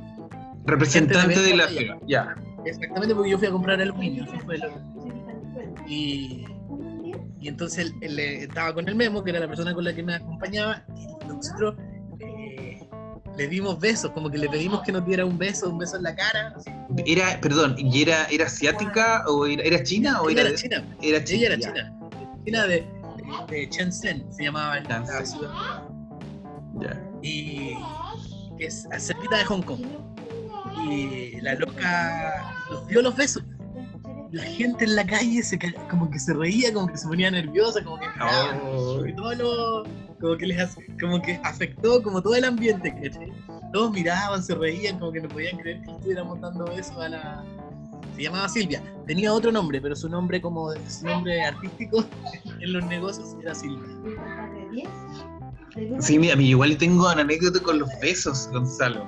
[0.64, 2.34] Representante de la feria, ya.
[2.64, 4.70] exactamente porque yo fui a comprar aluminio, eso fue lo-
[5.86, 6.44] y,
[7.40, 9.94] y entonces él, él, eh, estaba con el Memo, que era la persona con la
[9.94, 11.74] que me acompañaba, y nosotros
[12.20, 12.80] eh,
[13.36, 16.04] le dimos besos, como que le pedimos que nos diera un beso, un beso en
[16.04, 16.54] la cara,
[17.04, 20.84] Era, perdón, ¿y era, era asiática o era, era china o era, era china.
[21.02, 21.38] era china?
[21.38, 21.98] Ella era china.
[22.44, 25.50] China de, de, de Shenzhen, se llamaba el- la ciudad.
[26.80, 27.02] ya.
[27.22, 27.74] Y
[28.58, 29.80] que es cerquita de Hong Kong.
[30.90, 33.42] Y la loca nos dio los besos.
[34.30, 37.30] La gente en la calle se, ca- como que se reía, como que se ponía
[37.30, 38.06] nerviosa, como que.
[38.64, 39.82] Oh, Y todo lo,
[40.20, 43.30] como que les como que afectó como todo el ambiente, ¿cachai?
[43.74, 47.44] Todos miraban, se reían, como que no podían creer que estuviéramos dando besos a la.
[48.16, 48.82] Se llamaba Silvia.
[49.06, 52.04] Tenía otro nombre, pero su nombre como su nombre artístico
[52.60, 53.82] en los negocios era Silvia.
[56.00, 59.04] Sí, mira, a mí igual tengo una anécdota con los besos, Gonzalo.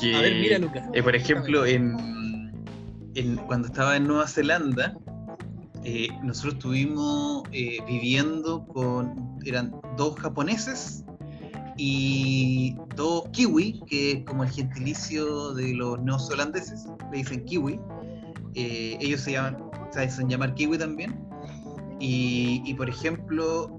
[0.00, 0.84] Que, A ver, mira, Lucas.
[0.92, 2.52] eh, por ejemplo, en,
[3.14, 4.96] en- cuando estaba en Nueva Zelanda,
[5.84, 11.04] eh, nosotros estuvimos eh, viviendo con, eran dos japoneses
[11.76, 17.78] y dos kiwi, que es como el gentilicio de los neozelandeses, le dicen kiwi.
[18.54, 19.58] Eh, ellos se llaman,
[19.92, 21.18] se hacen llamar kiwi también.
[22.00, 23.78] Y, y, por ejemplo,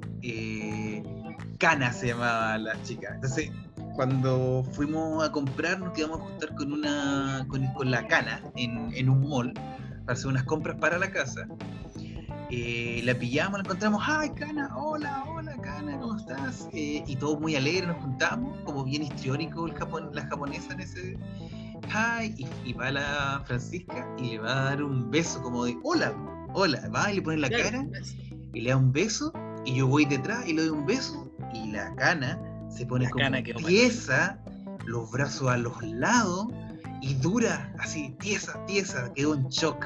[1.59, 3.11] Cana se llamaba la chica.
[3.15, 3.51] Entonces,
[3.95, 8.93] cuando fuimos a comprar, nos íbamos a juntar con una con, con la Cana en,
[8.93, 9.53] en un mall
[10.05, 11.47] para hacer unas compras para la casa.
[12.51, 14.69] Eh, la pillamos, la encontramos, ¡ay, Cana!
[14.77, 16.69] Hola, hola, Cana, ¿cómo estás?
[16.73, 20.79] Eh, y todos muy alegres nos juntamos, como bien histriónico el japon- la japonesa en
[20.81, 21.17] ese.
[21.91, 22.35] ¡Ay!
[22.37, 26.13] Y, y va la Francisca y le va a dar un beso, como de, ¡hola!
[26.53, 27.85] Hola, va y le pone la cara
[28.53, 29.33] y le da un beso
[29.65, 32.39] y yo voy detrás y le doy un beso y la cana
[32.75, 34.39] se pone La como cana tiesa,
[34.85, 36.47] los brazos a los lados
[37.01, 39.85] y dura, así, tiesa, tiesa, quedó en shock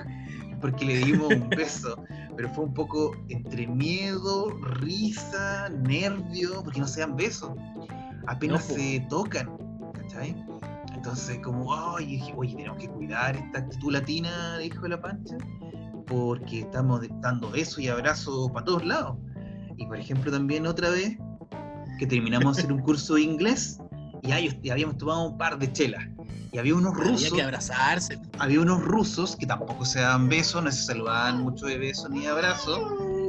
[0.59, 2.03] porque le dimos un beso,
[2.35, 4.49] pero fue un poco entre miedo,
[4.81, 7.51] risa, nervio, porque no se dan besos,
[8.27, 9.49] apenas No, se tocan,
[9.93, 10.35] ¿cachai?
[10.93, 15.37] Entonces, como, ay, dije, oye, tenemos que cuidar esta actitud latina, dijo la pancha,
[16.07, 19.17] porque estamos dando besos y abrazos para todos lados.
[19.77, 21.17] Y por ejemplo, también otra vez
[21.99, 23.77] que terminamos de hacer un curso de inglés
[24.23, 26.03] y, ahí- y habíamos tomado un par de chelas.
[26.51, 28.19] Y había unos Había rusos, que abrazarse.
[28.39, 32.21] había unos rusos que tampoco se daban besos, no se saludaban mucho de besos ni
[32.21, 32.79] de abrazos.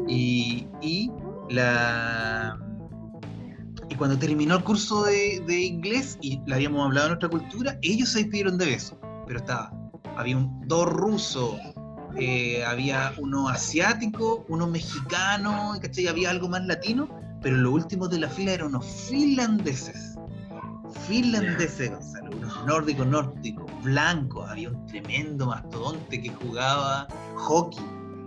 [0.09, 1.11] Y, y
[1.51, 2.59] la
[3.91, 8.09] y cuando terminó el curso de, de inglés y habíamos hablado de nuestra cultura, ellos
[8.11, 8.97] se despidieron de besos.
[9.27, 9.73] Pero estaba,
[10.17, 11.57] había un, dos rusos,
[12.17, 16.07] eh, había uno asiático, uno mexicano, ¿cachai?
[16.07, 17.09] Había algo más latino,
[17.43, 20.17] pero los últimos de la fila eran unos finlandeses.
[21.07, 24.49] Finlandeses, Gonzalo, unos nórdicos, nórdicos, blancos.
[24.51, 27.85] Había un tremendo mastodonte que jugaba hockey,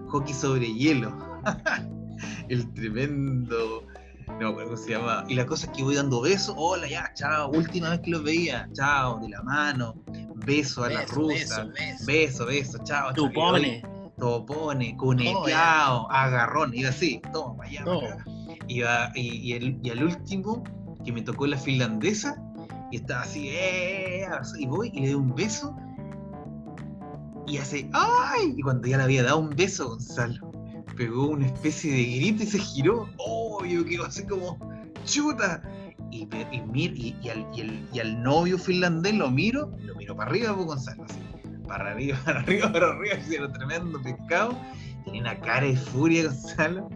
[0.08, 1.16] hockey sobre hielo.
[2.50, 3.84] El tremendo.
[4.28, 5.26] No me acuerdo cómo se llama.
[5.28, 6.56] Y la cosa es que voy dando besos.
[6.58, 7.52] Hola, ya, chao.
[7.52, 8.70] Última vez que los veía.
[8.74, 9.96] Chao, de la mano.
[10.46, 11.64] Beso a la Beso, rusa.
[11.66, 12.06] beso, beso.
[12.06, 13.14] Beso, beso, chao.
[13.34, 13.84] Pones.
[14.18, 17.84] topone, cuneteado, agarrón, iba así, toma para allá,
[18.68, 18.82] Y,
[19.54, 20.64] el, al último,
[21.06, 22.42] que me tocó la finlandesa,
[22.92, 24.28] y estaba así, ¡eh!
[24.60, 25.76] y voy y le doy un beso,
[27.48, 28.54] y hace, ¡ay!
[28.58, 30.52] Y cuando ya le había dado un beso, Gonzalo,
[30.96, 33.66] pegó una especie de grito y se giró, ¡oh!
[33.66, 34.58] Yo quedó así como,
[35.06, 35.62] ¡chuta!
[36.12, 41.20] Y, y, y, al, novio finlandés lo miro, lo miro para arriba, pues, Gonzalo, así
[41.68, 44.58] para arriba, para arriba, para arriba, así era tremendo pescado.
[45.06, 46.90] Tenía una cara de furia, Gonzalo.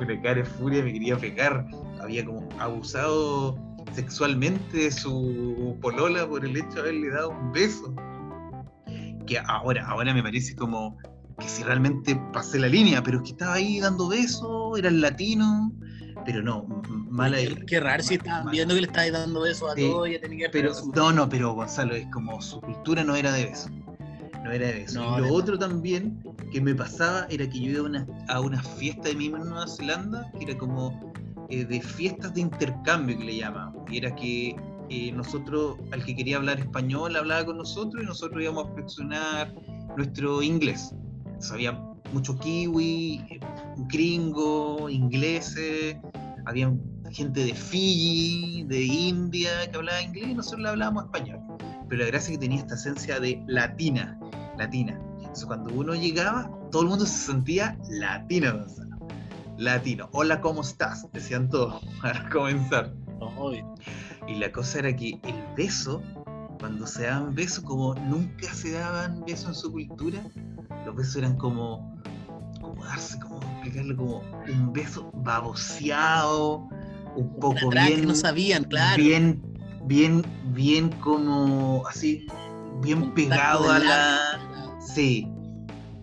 [0.00, 1.66] Una cara de furia, me quería pegar.
[2.00, 3.56] Había como abusado
[3.92, 7.94] sexualmente de su polola por el hecho de haberle dado un beso.
[9.26, 10.96] Que ahora, ahora me parece como
[11.38, 15.00] que si realmente pasé la línea, pero es que estaba ahí dando besos, era el
[15.00, 15.72] latino,
[16.24, 16.66] pero no,
[17.08, 20.08] mala Qué, qué raro si estaban viendo que le estabas dando besos a Sí, todos
[20.08, 23.32] y ya tenía que Pero no, no, pero Gonzalo, es como su cultura no era
[23.32, 23.68] de beso.
[24.48, 25.02] No era de beso.
[25.02, 28.40] No, y lo otro también que me pasaba era que yo iba a una, a
[28.40, 31.12] una fiesta de mismo en Nueva Zelanda, que era como
[31.50, 33.74] eh, de fiestas de intercambio que le llaman.
[33.90, 34.56] Y era que
[34.88, 39.54] eh, nosotros, al que quería hablar español, hablaba con nosotros y nosotros íbamos a perfeccionar
[39.98, 40.94] nuestro inglés.
[41.52, 41.72] Había
[42.14, 43.40] mucho kiwi, eh,
[43.88, 45.98] gringo, ingleses,
[46.46, 46.72] había
[47.10, 51.38] gente de Fiji, de India que hablaba inglés y nosotros le hablábamos español.
[51.86, 54.18] Pero la gracia es que tenía esta esencia de latina,
[54.58, 55.00] latina.
[55.18, 58.98] Entonces cuando uno llegaba, todo el mundo se sentía latino, Gonzalo.
[59.56, 60.08] Latino.
[60.12, 61.10] Hola, ¿cómo estás?
[61.12, 62.92] Decían todos para comenzar.
[64.26, 66.02] Y la cosa era que el beso,
[66.60, 70.20] cuando se daban besos, como nunca se daban besos en su cultura,
[70.84, 71.98] los besos eran como,
[72.60, 76.68] como darse, como explicarlo, como un beso baboseado,
[77.16, 79.02] un poco que bien, no sabían, claro.
[79.02, 79.42] bien,
[79.86, 82.26] bien, bien como así,
[82.82, 84.47] bien pegado a la,
[84.94, 85.28] sí,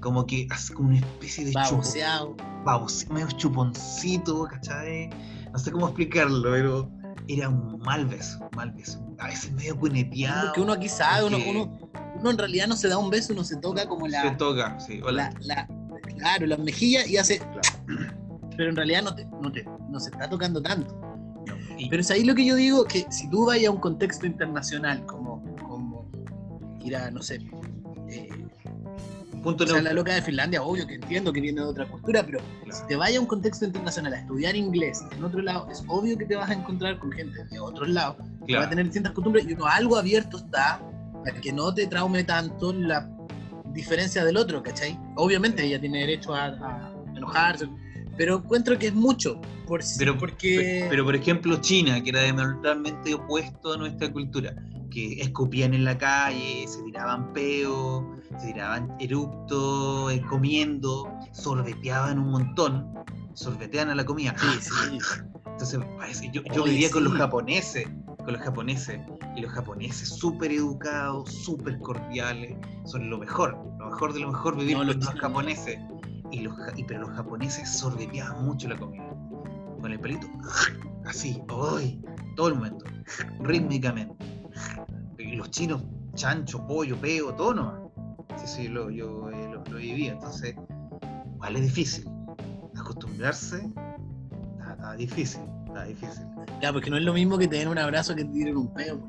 [0.02, 2.36] como que así como una especie de baboseado.
[2.64, 5.10] babose- medio chuponcito, ¿cachai?
[5.52, 6.90] No sé cómo explicarlo, pero
[7.28, 9.00] era un mal beso, mal beso.
[9.20, 10.48] A veces medio cuneteado.
[10.48, 13.34] Porque uno aquí sabe, uno, porque uno, uno en realidad no se da un beso,
[13.34, 15.32] uno se toca como se la, toca, sí, hola.
[15.42, 17.62] la, la- claro, la mejilla y hace, Claro.
[18.58, 21.00] pero en realidad no, te, no, te, no se está tocando tanto.
[21.78, 24.26] Y- Pero es ahí lo que yo digo, que si tú vas a un contexto
[24.26, 26.10] internacional, como, como
[26.82, 27.40] ir a, no sé,
[29.46, 32.24] punto o sea, la loca de Finlandia, obvio que entiendo que viene de otra cultura,
[32.26, 32.78] pero Claro.
[32.78, 36.18] si te vayas a un contexto internacional a estudiar inglés en otro lado, es obvio
[36.18, 38.66] que te vas a encontrar con gente de otros lados, que va Claro.
[38.66, 40.82] a tener distintas costumbres y uno algo abierto está
[41.24, 43.10] para que no te traume tanto la
[43.74, 45.00] diferencia del otro, ¿cachai?
[45.16, 47.68] Obviamente ella tiene derecho a, a enojarse,
[48.18, 50.86] pero encuentro que es mucho, por, Pero, porque...
[50.90, 54.54] pero, por ejemplo, China, que era diametralmente opuesto a nuestra cultura,
[54.96, 58.02] que escupían en la calle, se tiraban peos,
[58.40, 62.94] se tiraban eruptos, eh, comiendo, sorbeteaban un montón,
[63.34, 64.34] sorbetean a la comida.
[64.38, 64.98] Sí, sí.
[65.46, 67.86] Entonces, parece, yo, yo Oye, vivía con los japoneses,
[68.24, 69.02] con los japoneses,
[69.36, 72.56] y los japoneses súper educados, súper cordiales,
[72.86, 75.78] son lo mejor, lo mejor de lo mejor vivir No, con los los japoneses.
[76.32, 79.10] Y los, y, pero los japoneses sorbeteaban mucho la comida,
[79.82, 80.28] con el pelito,
[81.06, 81.42] así,
[81.78, 82.02] ¡ay!
[82.38, 82.86] todo el momento,
[83.42, 84.35] rítmicamente.
[85.26, 85.82] Y los chinos,
[86.14, 87.80] chancho, pollo, peo, todo nomás.
[88.38, 90.56] Sí, sí, lo, yo eh, lo, lo viví, entonces,
[91.34, 92.06] igual es difícil.
[92.78, 93.58] Acostumbrarse
[94.60, 96.26] está, está difícil, está difícil.
[96.62, 98.74] Ya, porque no es lo mismo que te den un abrazo que te tiren un
[98.74, 99.00] peo.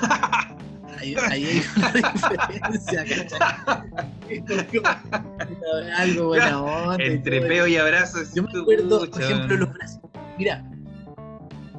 [1.00, 3.92] Ahí, ahí hay una diferencia, ¿cachai?
[5.96, 7.04] Algo buena onda.
[7.04, 8.18] y Entre peo y abrazo.
[8.34, 10.10] Yo me acuerdo, por ejemplo, los brasileños.
[10.36, 10.67] Mira,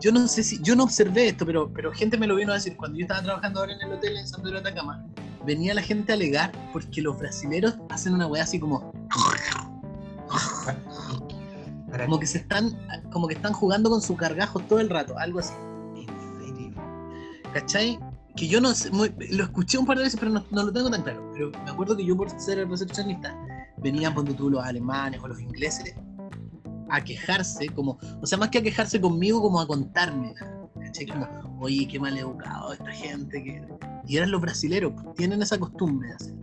[0.01, 2.55] yo no sé si, yo no observé esto, pero, pero gente me lo vino a
[2.55, 2.75] decir.
[2.77, 5.05] Cuando yo estaba trabajando ahora en el hotel en San Pedro de Atacama,
[5.45, 8.91] venía la gente a alegar porque los brasileros hacen una weá así como,
[12.05, 12.77] como que se están,
[13.11, 15.53] como que están jugando con sus cargajos todo el rato, algo así.
[15.95, 16.07] En
[16.39, 16.73] serio.
[17.53, 17.99] ¿Cachai?
[18.35, 20.71] Que yo no sé, muy- lo escuché un par de veces, pero no, no lo
[20.71, 21.29] tengo tan claro.
[21.33, 23.35] Pero me acuerdo que yo, por ser recepcionista,
[23.77, 25.95] venían, ponte tú, los alemanes o los ingleses
[26.89, 30.33] a quejarse, como, o sea, más que a quejarse conmigo, como a contarme.
[30.81, 31.07] ¿Cachai?
[31.07, 31.27] Como,
[31.59, 33.43] oye, qué mal educado esta gente.
[33.43, 33.61] Que...
[34.07, 36.35] Y eran los brasileros, pues, tienen esa costumbre de hacer.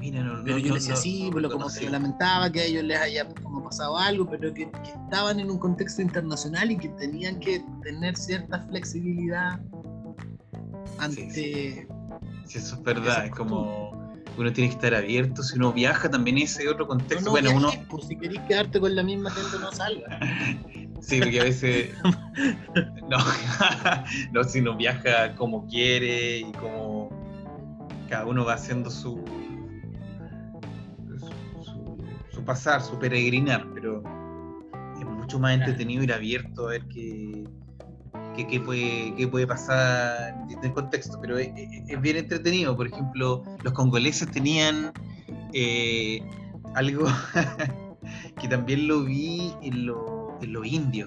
[0.00, 2.50] Mira, no, Pero no, yo no, le decía no, sí, no pero como que lamentaba
[2.50, 6.02] que a ellos les haya como pasado algo, pero que, que estaban en un contexto
[6.02, 9.60] internacional y que tenían que tener cierta flexibilidad
[10.98, 11.30] ante...
[11.30, 11.86] Sí,
[12.46, 13.26] Sí, eso es verdad.
[13.26, 14.01] Es como
[14.36, 15.42] uno tiene que estar abierto.
[15.42, 17.26] Si uno viaja, también ese otro contexto.
[17.26, 17.70] no bueno, uno.
[17.88, 20.18] por si queréis quedarte con la misma gente, no salga.
[21.02, 21.90] Sí, porque a veces.
[23.08, 23.18] No,
[24.32, 27.10] no, si uno viaja como quiere y como.
[28.08, 29.22] Cada uno va haciendo su.
[31.18, 31.98] su, su-
[32.30, 34.02] su pasar, su peregrinar, pero
[34.98, 37.44] es mucho más entretenido ir abierto a ver qué.
[38.36, 41.50] Qué, puede, qué puede pasar en el contexto, pero es,
[42.00, 42.76] bien entretenido.
[42.76, 44.92] Por ejemplo, los congoleses tenían
[45.52, 46.20] eh,
[46.74, 47.06] algo
[48.40, 51.06] que también lo vi en lo, en lo indio,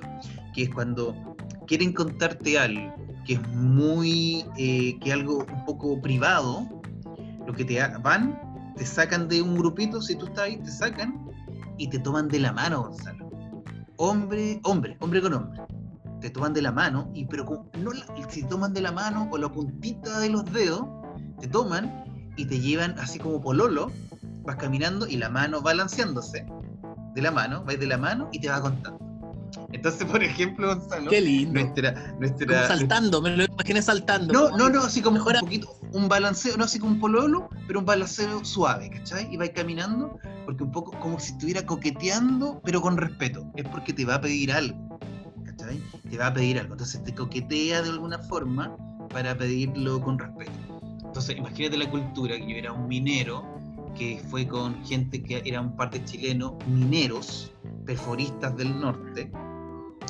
[0.53, 1.35] que es cuando
[1.67, 2.93] quieren contarte algo
[3.25, 6.67] que es muy, eh, que algo un poco privado,
[7.45, 8.39] lo que te van,
[8.77, 11.25] te sacan de un grupito, si tú estás ahí, te sacan
[11.77, 13.29] y te toman de la mano, Gonzalo.
[13.97, 15.61] Hombre, hombre, hombre con hombre.
[16.21, 17.91] Te toman de la mano, y pero como- no
[18.29, 20.85] si toman de la mano o la puntita de los dedos,
[21.39, 22.03] te toman
[22.37, 23.91] y te llevan así como pololo,
[24.43, 26.45] vas caminando y la mano balanceándose
[27.13, 28.99] de la mano, vais de la mano y te va contando.
[29.71, 31.59] Entonces, por ejemplo, Gonzalo, Qué lindo.
[31.59, 34.33] nuestra, Como nuestra, saltando, me lo imaginé saltando.
[34.33, 36.99] no, como- no, no, así como Mejora- un poquito, un balanceo, no así como un
[36.99, 39.27] pololo, pero un balanceo suave, ¿cachai?
[39.33, 43.49] Y vais caminando, porque un poco como si estuviera coqueteando, pero con respeto.
[43.55, 44.94] Es porque te va a pedir algo,
[46.09, 46.73] Te va a pedir algo.
[46.73, 48.75] Entonces te coquetea de alguna forma
[49.09, 50.51] para pedirlo con respeto.
[51.03, 53.43] Entonces, imagínate la cultura, que yo era un minero,
[53.95, 57.51] que fue con gente que eran parte chileno, mineros,
[57.85, 59.31] perforistas del norte.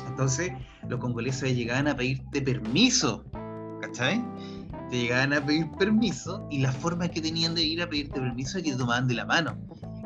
[0.08, 0.50] Entonces,
[0.88, 3.24] los congoleses llegaban a pedirte permiso,
[3.80, 4.24] ¿cachai?
[4.90, 8.58] Te llegaban a pedir permiso y la forma que tenían de ir a pedirte permiso
[8.58, 9.56] es que te tomaban de la mano.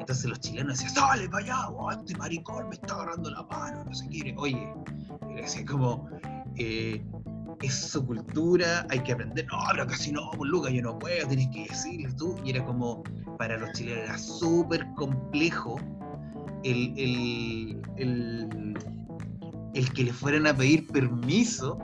[0.00, 3.84] Entonces los chilenos decían, sale para allá, oh, este maricón me está agarrando la mano,
[3.84, 4.34] no sé qué.
[4.36, 4.74] Oye,
[5.36, 6.08] decía como,
[6.56, 7.04] eh,
[7.60, 9.46] es su cultura, hay que aprender.
[9.46, 12.34] No, pero casi no, pues Lucas, yo no puedo, tenés que decirle tú.
[12.44, 13.02] Y era como,
[13.38, 15.76] para los chilenos era súper complejo
[16.64, 18.78] el, el, el,
[19.74, 21.78] el que le fueran a pedir permiso.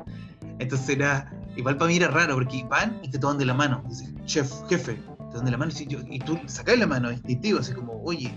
[0.59, 3.85] Entonces era, igual para mí era raro, porque van y te toman de la mano.
[3.89, 4.99] Dices, chef, jefe,
[5.41, 8.33] te de la mano y, yo- tú sacás la mano, instintivo, así como, oye,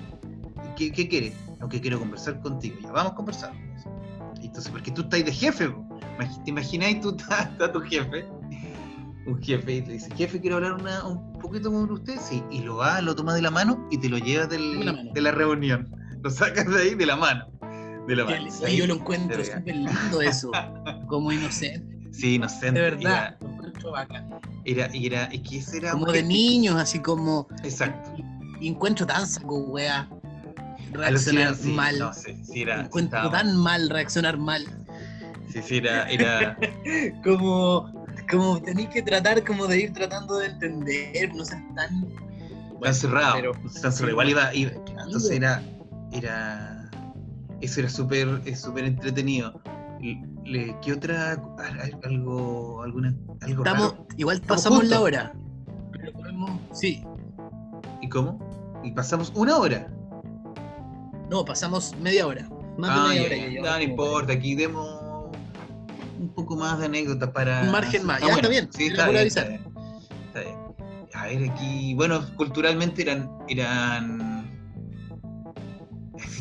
[0.76, 1.34] ¿qué, qué quieres?
[1.60, 2.78] No, que quiero conversar contigo.
[2.82, 3.54] Ya, vamos a conversar.
[4.42, 5.70] Y Entonces, porque tú estás de jefe.
[6.18, 8.26] Imagi- ¿te imagináis tú estás está tu jefe?
[9.26, 12.18] Un jefe y te dice, jefe, quiero hablar una- un poquito con usted.
[12.20, 14.86] Sí, y lo va, lo toma de la mano y te lo llevas del- De
[14.86, 15.12] la mano.
[15.14, 15.92] de la reunión.
[16.24, 17.46] Lo sacas de ahí de la mano.
[18.08, 18.50] De la mano.
[18.50, 20.50] Sí, yo lo encuentro súper lindo eso.
[21.08, 21.99] Como inocente.
[22.20, 22.80] Sí, inocente.
[22.80, 23.38] De verdad.
[24.66, 27.48] Era, era, y era, es que ese era Como de niños, así como.
[27.64, 28.12] Exacto.
[28.60, 30.08] Y encuentro tan saco, wea.
[30.92, 32.00] Reaccionar sí, mal.
[32.00, 34.66] No, sí, sí era, encuentro estaba- tan mal reaccionar mal.
[35.52, 36.58] sí, sí, era, era,
[37.24, 37.98] Como.
[38.30, 42.06] Como tenéis que tratar como de ir tratando de entender, no ser tan.
[42.82, 43.34] tan cerrado.
[43.36, 43.52] pero-
[43.82, 44.12] tan cerrado.
[44.12, 44.72] Igual iba, iba-
[45.04, 45.64] entonces era,
[46.12, 46.92] era,
[47.62, 49.60] eso era súper, es súper entretenido.
[50.82, 54.08] ¿Qué otra, al- algo, alguna, algo Estamos, raro?
[54.18, 55.34] igual Estamos pasamos la hora.
[55.92, 56.52] Pero podemos.
[56.74, 57.04] Sí.
[58.02, 58.40] ¿Y cómo?
[58.84, 59.88] Y pasamos una hora.
[61.30, 62.50] No, pasamos media hora.
[62.78, 63.54] Más Ah, de media ya, hora.
[63.54, 63.62] ya.
[63.62, 65.00] No, no importa, aquí demos
[66.20, 67.62] un poco más de anécdotas para...
[67.62, 68.22] Un margen más.
[68.22, 69.70] Ya, está bien, Sí, bien, está bien, está bien.
[71.14, 74.29] A ver, aquí, bueno, culturalmente eran, eran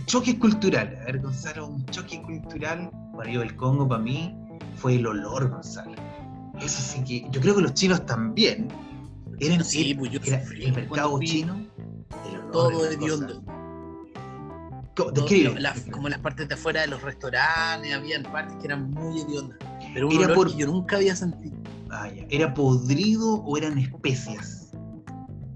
[0.06, 1.00] choques culturales.
[1.00, 4.34] A ver, Gonzalo, un choque cultural, bueno, yo el Congo para mí
[4.76, 5.92] fue el olor, Gonzalo.
[6.60, 8.68] Eso sí que, yo creo que los chinos también.
[9.40, 11.54] Eran, Sí, pues yo era sufrí el cuando mercado chino,
[12.28, 13.42] el olor Todo de hediondo.
[15.92, 19.58] como las partes de afuera de los restaurantes, habían partes que eran muy hediondas.
[19.94, 21.56] Pero un Era olor por- que yo nunca había sentido.
[21.90, 22.26] Ah, ya.
[22.30, 24.72] ¿Era podrido o eran especias?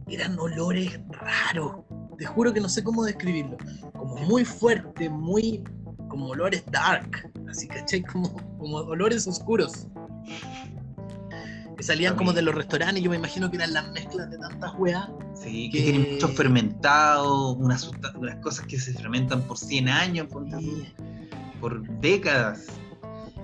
[0.08, 1.76] Eran olores raros.
[2.22, 3.56] Te juro que no sé cómo describirlo.
[3.98, 5.64] Como muy fuerte, muy.
[6.08, 7.28] como olores dark.
[7.50, 8.00] Así, ¿cachai?
[8.04, 9.88] Como, como olores oscuros.
[11.76, 13.02] Que salían como de los restaurantes.
[13.02, 15.08] Yo me imagino que eran las mezclas de tantas weas.
[15.34, 20.28] Sí, que Que- tienen mucho fermentado, unas, unas cosas que se fermentan por 100 años,
[20.28, 20.92] por, Y-
[21.60, 22.66] por décadas.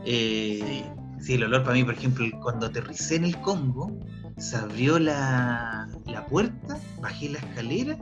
[0.05, 0.85] Eh,
[1.18, 1.24] sí.
[1.24, 3.91] sí, el olor para mí, por ejemplo, cuando aterricé en el Congo,
[4.37, 7.99] se abrió la, la puerta, bajé la escalera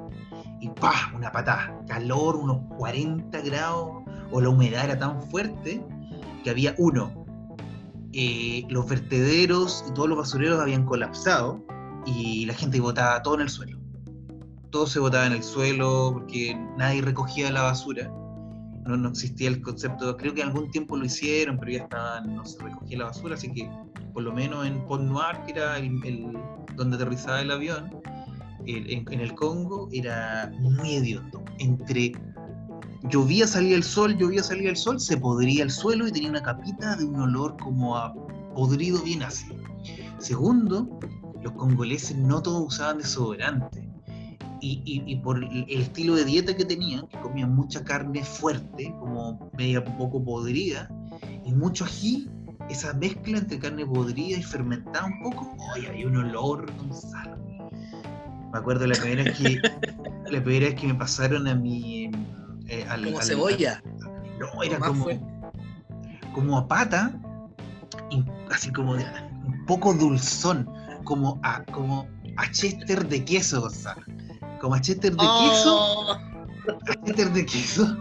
[0.61, 1.13] y ¡pah!
[1.15, 1.79] Una patada.
[1.87, 5.85] Calor, unos 40 grados, o la humedad era tan fuerte
[6.45, 7.25] que había uno.
[8.19, 11.63] eh, los vertederos y todos los basureros habían colapsado
[12.07, 13.79] y la gente botaba todo en el suelo.
[14.71, 18.11] Todo se botaba en el suelo porque nadie recogía la basura.
[18.87, 22.43] No, no existía el concepto, creo que algún tiempo lo hicieron, pero ya estaba, no
[22.47, 23.69] se recogía la basura, así que
[24.15, 26.39] por lo menos en Pont Noir, que era el-
[26.75, 27.91] donde aterrizaba el avión,
[28.67, 31.45] en, el Congo, era muy hediondo.
[31.59, 32.13] Entre
[33.11, 36.43] llovía, salía el sol, llovía, salía el sol, se podría el suelo y tenía una
[36.43, 38.15] capita de un olor como a
[38.55, 39.57] podrido bien ácido.
[40.19, 40.99] Segundo,
[41.43, 43.83] los congoleses no todos usaban desodorante.
[44.69, 49.85] Y, por el estilo de dieta que tenían, que comían mucha carne fuerte, como media
[49.97, 50.91] poco podrida,
[51.45, 52.29] y mucho ají,
[52.69, 55.87] esa mezcla entre carne podrida y fermentada un poco, ¡ay!
[55.87, 57.46] Hay un olor, Gonzalo.
[58.53, 59.61] Me acuerdo la primera vez que,
[60.31, 62.11] la primera vez que me pasaron a mi...
[62.69, 63.83] eh, al- Como al- cebolla.
[64.39, 65.07] no, era como,
[66.35, 67.13] como a pata,
[68.11, 69.05] y así como de-
[69.45, 70.69] un poco dulzón,
[71.05, 74.03] como a, como a chester de queso, Gonzalo.
[74.61, 77.97] Como a chester de queso, Oh, a chester de queso.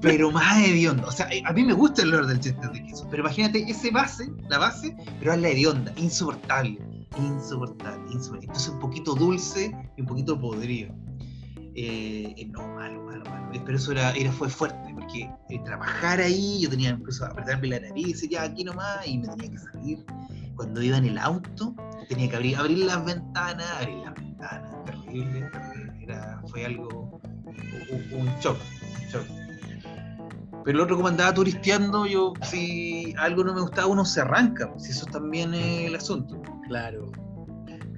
[0.00, 1.06] pero más hedionda.
[1.06, 3.90] O sea, a mí me gusta el olor del chester de queso, pero imagínate ese
[3.90, 6.78] base, la base, pero es la hedionda, insoportable,
[7.16, 8.46] insoportable, insoportable.
[8.46, 10.94] Entonces un poquito dulce y un poquito podrido.
[11.80, 13.50] Eh, eh, no, malo, malo, malo.
[13.64, 17.78] Pero eso era, era, fue fuerte, porque eh, trabajar ahí, yo tenía a apretarme la
[17.78, 20.04] nariz, ya aquí nomás, y me tenía que salir.
[20.56, 21.76] Cuando iba en el auto,
[22.08, 26.02] tenía que abrir, abrir las ventanas, abrir las ventanas, terrible, terrible.
[26.02, 27.20] Era, fue algo,
[28.10, 29.26] un, shock, un shock.
[30.64, 34.68] Pero el otro como andaba turisteando, yo si algo no me gustaba, uno se arranca,
[34.78, 36.42] si eso también el asunto.
[36.68, 37.10] Claro.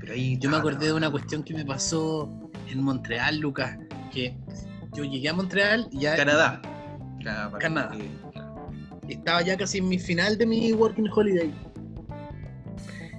[0.00, 2.32] Pero ahí Yo me acordé de una cuestión que me pasó
[2.68, 3.76] en Montreal, Lucas,
[4.12, 4.36] que
[4.94, 6.62] yo llegué a Montreal y ya Canadá.
[7.58, 7.92] Canadá.
[9.08, 11.52] Estaba ya casi en mi final de mi working holiday.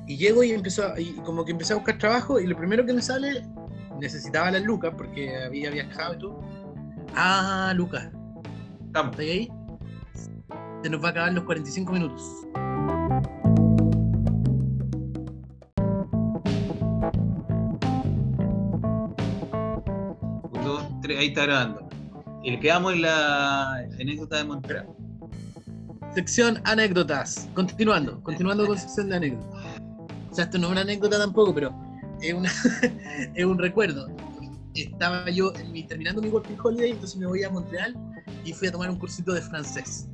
[0.08, 2.86] Y llego y empezó, a- y como que empecé a buscar trabajo y lo primero
[2.86, 3.46] que me sale,
[4.00, 6.42] necesitaba las lucas porque había viajado y todo.
[7.16, 8.10] Ah, Lucas,
[8.88, 9.12] Estamos.
[9.12, 9.50] ¿estás ahí?
[10.84, 12.24] Se nos va a acabar los 45 minutos.
[21.18, 21.88] Ahí está grabando.
[22.44, 24.88] Y le quedamos en la anécdota de Montreal.
[26.16, 27.48] Sección anécdotas.
[27.54, 29.64] Continuando, continuando con sección de anécdotas.
[30.32, 31.74] O sea, esto no es una anécdota tampoco, pero
[32.22, 32.52] es, una,
[33.36, 34.08] es un recuerdo.
[34.74, 37.96] Estaba yo en mi- terminando mi working holiday, entonces me voy a Montreal
[38.46, 40.08] y fui a tomar un cursito de francés.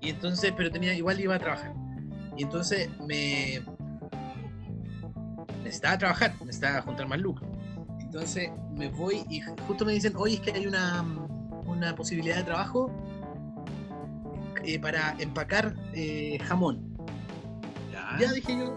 [0.00, 1.72] Y entonces, pero tenía, igual iba a trabajar.
[2.36, 3.62] Y entonces me
[5.62, 7.48] necesitaba trabajar, necesitaba juntar más lucas.
[8.14, 11.04] Entonces me voy y justo me dicen, oye, es que hay una,
[11.66, 12.88] una posibilidad de trabajo
[14.62, 16.96] eh, para empacar eh, jamón.
[17.90, 18.16] Ya.
[18.20, 18.72] Ya dije yo,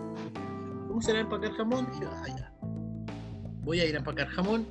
[0.87, 1.87] ¿cómo será empacar jamón?
[1.91, 2.51] Dije, ah, ya.
[3.61, 4.65] Voy a ir a empacar jamón.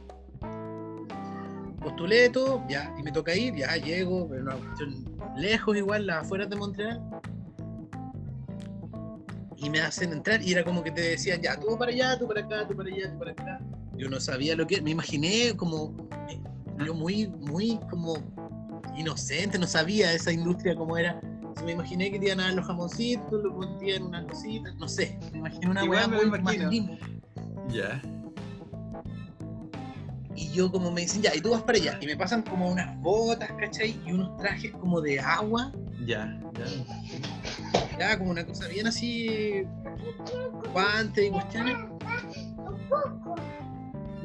[1.81, 5.05] Postulé todo, ya, y me toca ir, ya llego, pero una cuestión
[5.37, 7.01] lejos igual, las afueras de Montreal.
[9.59, 12.27] Y me hacen entrar y era como que te decían, ya, tú para allá, tú
[12.27, 13.61] para acá, tú para allá, tú para acá.
[13.97, 15.95] Yo no sabía lo que, me imaginé como,
[16.29, 16.41] eh,
[16.85, 18.17] yo muy, muy como
[18.97, 21.19] inocente, no sabía esa industria cómo era.
[21.23, 24.89] Entonces me imaginé que te iban a dar los jamoncitos, lo ponían unas cositas, no
[24.89, 26.99] sé, me imaginé una weá muy imagino.
[27.69, 28.03] Ya.
[30.35, 31.99] Y yo como me dicen, ya, y tú vas para allá.
[32.01, 33.99] Y me pasan como unas botas, ¿cachai?
[34.07, 35.73] Y unos trajes como de agua.
[36.05, 36.39] Ya.
[36.55, 37.99] Ya.
[37.99, 39.65] Ya, como una cosa bien así,
[40.73, 41.77] guantes y cuestiones.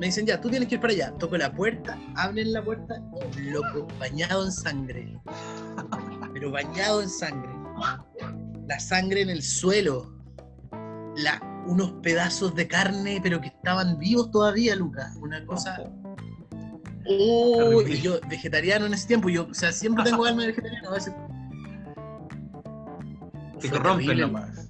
[0.01, 1.13] Me dicen, ya, tú tienes que ir para allá.
[1.19, 2.99] Toco la puerta, abren la puerta,
[3.37, 5.15] loco, bañado en sangre.
[6.33, 7.51] Pero bañado en sangre.
[8.67, 10.11] La sangre en el suelo.
[11.17, 15.15] La, unos pedazos de carne, pero que estaban vivos todavía, Lucas.
[15.21, 15.77] Una cosa.
[17.07, 20.89] Oh, y yo, vegetariano en ese tiempo, yo, o sea, siempre tengo alma de vegetariano,
[20.89, 21.13] a veces.
[23.59, 24.67] Te corrompen nomás.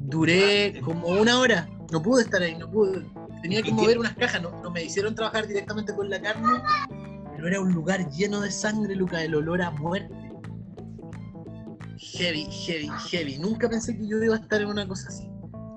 [0.00, 1.68] Duré como una hora.
[1.92, 3.06] No pude estar ahí, no pude.
[3.42, 6.60] Tenía que mover unas cajas, no, no me hicieron trabajar directamente con la carne,
[7.34, 10.14] pero era un lugar lleno de sangre, Luca, el olor a muerte.
[11.98, 13.38] Heavy, heavy, heavy.
[13.38, 15.28] Nunca pensé que yo iba a estar en una cosa así.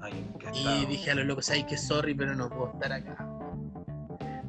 [0.01, 3.17] Ay, Y dije a los locos, ay, que sorry, pero no puedo estar acá.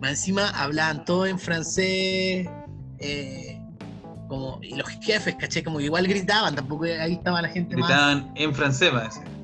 [0.00, 2.48] Más encima hablaban todo en francés,
[2.98, 3.60] eh,
[4.28, 8.32] como, y los jefes, caché, como igual gritaban, tampoco ahí estaba la gente más Gritaban
[8.34, 9.43] en francés, me decían.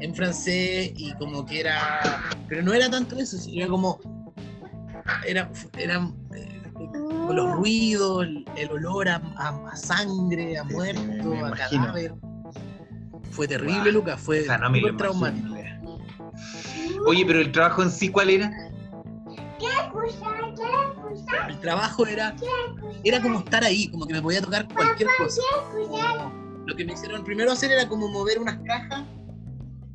[0.00, 2.00] En francés y como que era.
[2.48, 3.98] Pero no era tanto eso, sino era como.
[5.26, 6.62] Era, eran eh,
[7.32, 12.14] los ruidos, el, el olor a, a- a sangre, a muerto, me- me a cadáver.
[13.30, 15.48] Fue terrible, Lucas, fue O sea, no súper traumático.
[15.48, 15.98] imagino.
[17.06, 18.50] Oye, pero el trabajo en sí, ¿cuál era?
[21.48, 22.34] El trabajo era,
[23.04, 25.42] era como estar ahí, como que me podía tocar cualquier cosa.
[25.72, 29.02] Como- lo que me hicieron primero hacer era como mover unas cajas,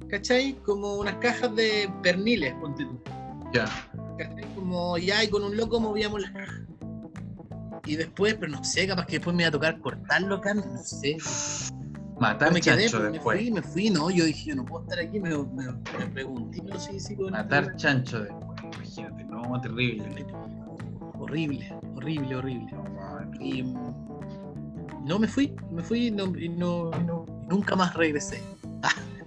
[0.10, 0.54] ¿cachai?
[0.66, 3.00] Como unas cajas de perniles, ponte tú.
[3.54, 3.66] Ya.
[4.18, 4.44] ¿cachai?
[4.56, 6.62] Como ya y con un loco movíamos las cajas.
[7.86, 10.64] Y después, pero no sé, capaz que después me iba a tocar cortarlo acá, no
[10.84, 11.18] sé.
[12.20, 13.38] Matar me quedé, chancho pues, me después.
[13.40, 15.66] fui, me fui, no, yo dije, yo no puedo estar aquí, me, me,
[16.00, 18.62] me pregunté, no sé si con Matar chancho después.
[18.64, 20.26] Imagínate, no, terrible.
[21.20, 22.74] Horrible, horrible, horrible.
[23.40, 23.64] Y
[25.06, 28.42] no me fui, me fui y no, y no- no- nunca más regresé.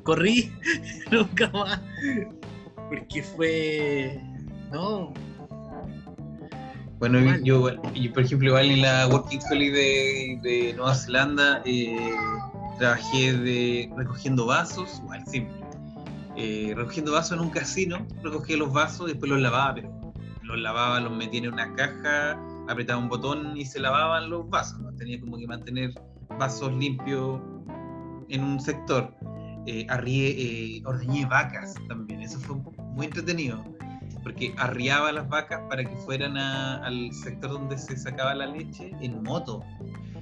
[0.09, 0.51] Corrí,
[1.11, 1.83] nunca más.
[2.89, 4.19] Porque fue.
[4.73, 5.13] No,
[6.99, 12.11] Bueno, yo, yo, por ejemplo, igual en la Working Holiday de, de Nueva Zelanda eh,
[12.79, 15.63] trabajé de recogiendo vasos, igual simple.
[16.37, 21.01] Eh, recogiendo vasos en un casino, recogía los vasos, después los lavaba, pero los lavaba,
[21.01, 24.91] los metía en una caja, apretaba un botón y se lavaban los vasos, ¿no?
[24.95, 25.93] tenía como que mantener
[26.39, 27.43] vasos limpios
[28.31, 29.13] en un sector.
[29.71, 30.31] Eh, arrié,
[30.79, 32.57] eh, ordeñé vacas también, eso fue
[32.95, 33.63] muy entretenido,
[34.23, 38.93] porque arriaba las vacas para que fueran a- al sector donde se sacaba la leche
[39.03, 39.63] en moto.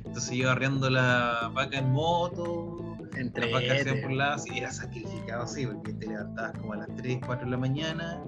[0.05, 4.73] Entonces iba arriando la vaca en moto, Entre las vacas hacían por lados y era
[4.73, 8.21] sacrificado así, porque te levantabas como a las 3, 4 de la mañana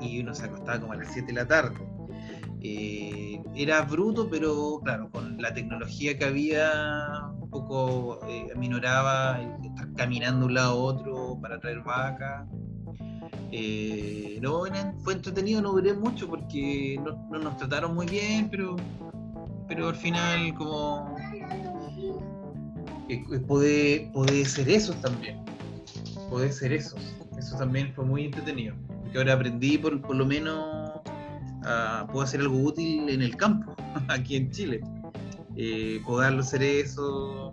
[0.00, 1.76] y uno se acostaba como a las 7 de la tarde.
[2.60, 9.62] Eh, era bruto, pero claro, con la tecnología que había, un poco eh, aminoraba el
[9.98, 12.48] caminando de un lado a otro para traer vacas.
[13.50, 14.62] Eh, no,
[15.02, 18.76] fue entretenido, no duré mucho porque no, no nos trataron muy bien, pero,
[19.66, 21.16] pero al final como
[23.08, 25.44] eh, puede ser eso también.
[26.30, 26.96] Puede ser eso.
[27.38, 28.74] Eso también fue muy entretenido.
[29.02, 31.00] Porque ahora aprendí por, por lo menos
[31.64, 33.74] a, puedo hacer algo útil en el campo,
[34.08, 34.80] aquí en Chile.
[35.56, 37.52] Eh, poder hacer eso.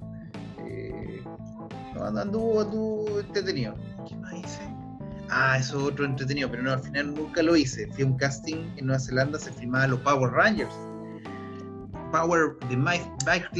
[2.08, 3.76] Anduvo, anduvo entretenido.
[4.08, 4.62] ¿Qué más hice?
[5.30, 7.88] Ah, eso es otro entretenido, pero no, al final nunca lo hice.
[7.94, 10.74] Fui a un casting en Nueva Zelanda, se filmaba los Power Rangers.
[12.12, 13.06] Power, de Mike,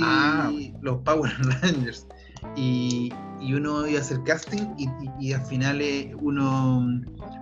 [0.02, 0.52] Ah.
[0.82, 1.32] los Power
[1.62, 2.08] Rangers.
[2.56, 6.88] Y, y uno iba a hacer casting y, y- y al final eh, uno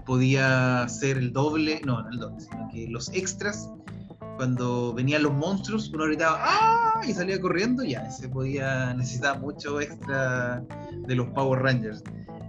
[0.06, 3.70] podía hacer el doble, no, no el doble, sino que los extras,
[4.38, 7.02] cuando venían los monstruos, uno gritaba ¡Ah!
[7.08, 10.64] y salía corriendo, ya, se podía, necesitaba mucho extra
[11.08, 12.04] de los Power Rangers.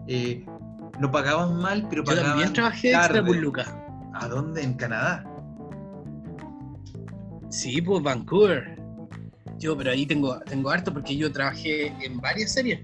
[0.08, 0.44] Eh,
[1.00, 3.04] no pagaban mal, pero Yo pagaban también trabajé tarde.
[3.06, 3.74] extra por Lucas.
[4.14, 4.62] ¿A dónde?
[4.62, 5.24] En Canadá.
[7.50, 8.78] Sí, pues Vancouver.
[9.58, 12.80] Yo, pero ahí tengo, tengo harto porque yo trabajé en varias series.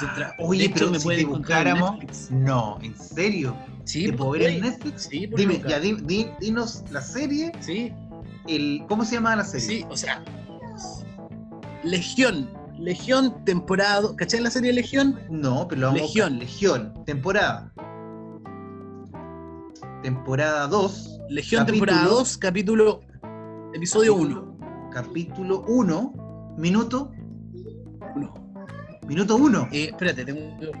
[0.00, 2.30] Yo Ah, oye, pero me si te en buscáramos, Netflix.
[2.30, 3.56] no, en serio,
[3.90, 4.60] Sí, ¿te pues, puedo ver en.
[4.62, 5.08] Netflix?
[5.10, 7.92] Sí, por Dime, ya, di- di- dinos la serie, Sí,
[8.46, 9.66] el, ¿cómo se llama la serie?
[9.66, 10.22] sí, o sea.
[11.82, 12.50] Legión.
[12.78, 14.14] Legión, temporada.
[14.16, 15.18] ¿Cachai la serie Legión?
[15.28, 16.30] No, pero lo vamos a buscar.
[16.32, 16.38] Legión.
[16.38, 17.72] Legión, temporada.
[20.02, 21.20] Temporada 2.
[21.28, 21.86] Legión, Capítulo.
[21.86, 23.00] temporada 2, capítulo.
[23.74, 24.56] Episodio 1.
[24.92, 27.12] Capítulo 1, minuto,
[28.16, 28.32] No.
[29.06, 29.68] minuto 1.
[29.72, 30.72] Eh, espérate, tengo que-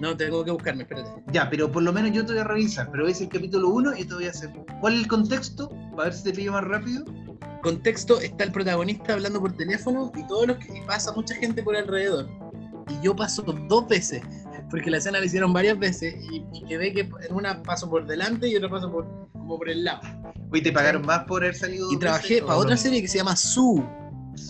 [0.00, 1.10] No, tengo que buscarme, espérate.
[1.32, 3.96] Ya, pero por lo menos yo te voy a revisar, pero es el capítulo 1
[3.98, 4.50] y te voy a hacer.
[4.80, 5.68] ¿Cuál es el contexto?
[5.90, 7.04] Para ver si te pillo más rápido.
[7.62, 11.62] Contexto, está el protagonista hablando por teléfono y todo lo que y pasa mucha gente
[11.62, 12.26] por alrededor.
[12.88, 14.22] Y yo paso dos veces,
[14.70, 18.06] porque la escena la hicieron varias veces y, y quedé que en una paso por
[18.06, 20.00] delante y otra paso por, como por el lado.
[20.50, 21.92] Oye, ¿te pagaron más por haber salido?
[21.92, 22.80] Y trabajé veces, para o otra no?
[22.80, 23.86] serie que se llama Zoo,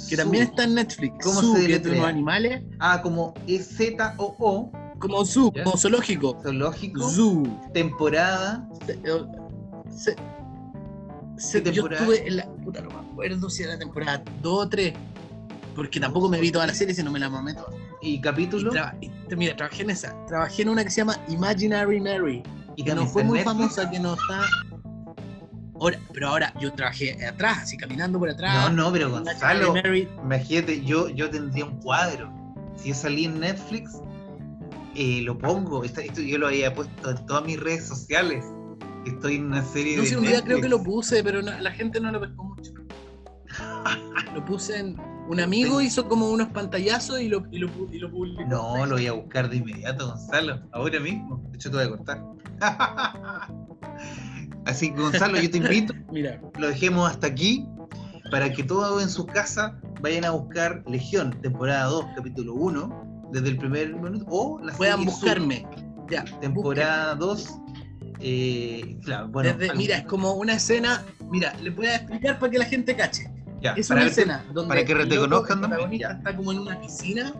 [0.08, 0.50] que también Zoo.
[0.52, 1.14] está en Netflix.
[1.24, 4.70] ¿Cómo Zoo, se que es de animales, Ah, como E-Z-O-O,
[5.00, 5.64] como Zoo, ¿Ya?
[5.64, 6.38] como zoológico.
[6.42, 7.42] zoológico, Zoo.
[7.72, 8.68] temporada.
[8.86, 9.24] Se- eh,
[9.90, 10.16] se-
[11.36, 12.02] se- ¿Qué yo temporada?
[12.02, 12.46] estuve en la.
[12.64, 14.94] Puta, no me acuerdo si era la temporada 2 o 3.
[15.74, 17.68] Porque tampoco me vi toda la serie, sino me la mamé toda.
[18.02, 18.70] Y Y capítulo.
[18.70, 20.14] traba- y- mira, trabajé en esa.
[20.26, 22.42] Trabajé en una que se llama Imaginary Mary.
[22.76, 23.58] y Que no fue muy Netflix.
[23.74, 24.42] famosa, que no está.
[25.80, 28.70] Ahora, pero ahora yo trabajé atrás, así caminando por atrás.
[28.70, 30.08] No, no, pero Imaginary Gonzalo, Mary.
[30.22, 32.30] imagínate, yo, yo tendría un cuadro.
[32.76, 33.92] Si yo salí en Netflix,
[34.94, 35.84] eh, lo pongo.
[35.84, 38.44] Esto, esto yo lo había puesto en todas mis redes sociales.
[39.06, 41.70] Estoy en una serie No de un día creo que lo puse, pero no- la
[41.72, 42.72] gente no lo pescó mucho.
[44.34, 44.96] Lo puse en.
[45.28, 48.44] Un amigo hizo como unos pantallazos y lo, y lo, y lo publicó.
[48.46, 50.60] No, lo voy a buscar de inmediato, Gonzalo.
[50.72, 51.40] Ahora mismo.
[51.50, 52.22] De hecho, te voy a cortar.
[54.66, 55.94] Así que, Gonzalo, yo te invito.
[56.12, 57.66] Mira, Lo dejemos hasta aquí.
[58.30, 63.48] Para que todos en su casa vayan a buscar Legión, temporada 2, capítulo 1, desde
[63.48, 64.24] el primer minuto.
[64.28, 65.66] O la puedan buscarme.
[66.10, 67.58] Ya, Sur, temporada 2.
[68.22, 71.04] Eh, claro, bueno, Desde- mira, es como una escena.
[71.30, 73.30] Mira, les voy a explicar para que la gente cache.
[73.62, 76.14] ya, Es una escena donde para que el reconozcan protagonista ya.
[76.16, 77.32] está como en una piscina.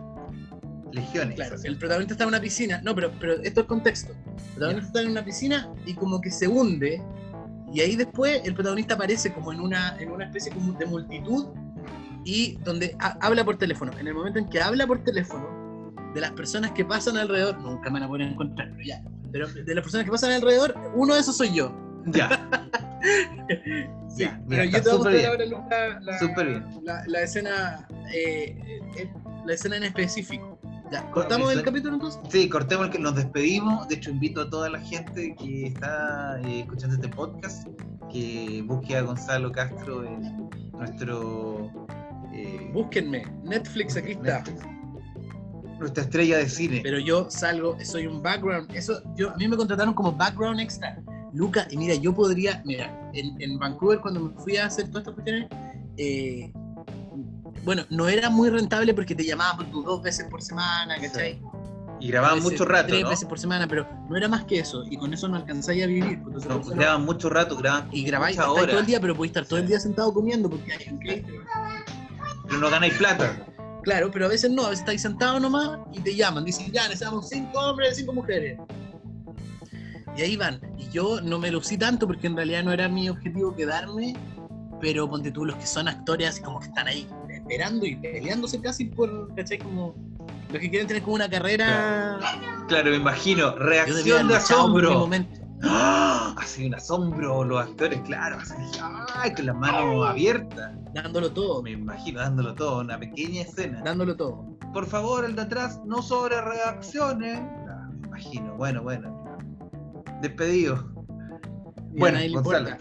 [0.91, 1.35] Legiones.
[1.35, 2.81] Claro, el protagonista está en una piscina.
[2.83, 4.11] No, pero, pero esto es contexto.
[4.13, 7.01] El protagonista está en una piscina y como que se hunde.
[7.73, 11.47] Y ahí después el protagonista aparece como en una, en una especie como de multitud
[12.25, 13.91] y donde ha- habla por teléfono.
[13.97, 15.47] En el momento en que habla por teléfono,
[16.13, 19.01] de las personas que pasan alrededor, nunca me la pueden encontrar, pero ya.
[19.31, 21.73] Pero de las personas que pasan alrededor, uno de esos soy yo.
[22.07, 22.49] Ya,
[24.09, 26.17] Sí, Ya, pero yo te voy a mostrar ahora, Luca, la,
[26.83, 28.55] la, la escena, eh,
[28.97, 29.11] eh,
[29.45, 30.59] la escena en específico.
[30.91, 32.19] Ya, ¿cortamos el capítulo entonces?
[32.29, 33.87] Sí, cortemos el que nos despedimos.
[33.87, 37.65] De hecho, invito a toda la gente que está eh, escuchando este podcast
[38.11, 41.71] que busque a Gonzalo Castro en nuestro.
[42.33, 44.39] eh, Búsquenme, Netflix aquí está.
[44.39, 44.65] Netflix.
[45.81, 46.79] Nuestra estrella de cine.
[46.83, 51.01] Pero yo salgo, soy un background, eso, yo, a mí me contrataron como background extra.
[51.33, 55.01] Lucas, y mira, yo podría, mira, en, en Vancouver cuando me fui a hacer todas
[55.07, 55.47] estas cuestiones,
[55.97, 56.53] eh,
[57.63, 61.41] bueno, no era muy rentable porque te llamaban por tus dos veces por semana, ¿cachai?
[61.99, 63.09] Y grababan mucho rato, Tres ¿no?
[63.09, 65.87] veces por semana, pero no era más que eso, y con eso no alcanzáis a
[65.87, 66.21] vivir.
[66.21, 69.31] pues, entonces, No, no- grababan mucho rato, grababan y grabáis todo el día, pero podéis
[69.31, 69.69] estar todo el Sí.
[69.69, 71.25] día sentado comiendo porque hay un catering.
[72.47, 73.47] pero no ganáis plata.
[73.83, 76.83] Claro, pero a veces no, a veces estáis sentado nomás y te llaman, dicen ya,
[76.83, 78.59] necesitamos cinco hombres, cinco mujeres.
[80.15, 80.59] Y ahí van.
[80.77, 84.15] Y yo no me lucí tanto porque en realidad no era mi objetivo quedarme,
[84.79, 88.59] pero ponte tú los que son actores así como que están ahí esperando y peleándose
[88.61, 89.59] casi por, ¿cachai?
[89.59, 89.95] Como
[90.49, 92.19] los que quieren tener como una carrera.
[92.67, 93.55] Claro, me imagino.
[93.55, 94.99] Reacción de asombro.
[94.99, 95.40] momento.
[95.63, 96.33] ¡Ah!
[96.37, 98.37] Así un asombro, los actores, claro.
[98.39, 98.53] Así,
[99.15, 99.33] ¡ay!
[99.33, 100.71] Con las manos abiertas.
[100.93, 103.81] Dándolo todo, Me imagino dándolo todo, una pequeña escena.
[103.83, 104.45] dándolo todo.
[104.73, 107.39] Por favor, el de atrás, no sobre reacciones.
[107.69, 109.23] Ah, me imagino, bueno, bueno.
[110.21, 110.83] Despedido.
[111.93, 112.77] Y Bueno, a nadie le importa.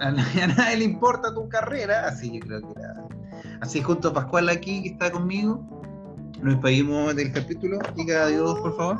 [0.00, 2.94] A nadie, a nadie le importa tu carrera, así yo creo que era.
[3.60, 5.62] Así junto a Pascual aquí que está conmigo,
[6.42, 7.78] nos despedimos del capítulo.
[7.96, 8.98] Diga adiós, por favor.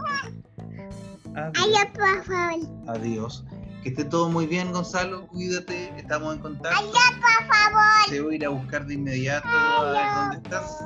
[1.35, 1.53] Adiós.
[1.63, 2.89] Adiós, por favor.
[2.97, 3.45] Adiós.
[3.83, 5.27] Que esté todo muy bien, Gonzalo.
[5.27, 6.79] Cuídate, estamos en contacto.
[6.79, 8.09] Adiós, por favor.
[8.09, 10.79] Te voy a ir a buscar de inmediato a ver dónde estás.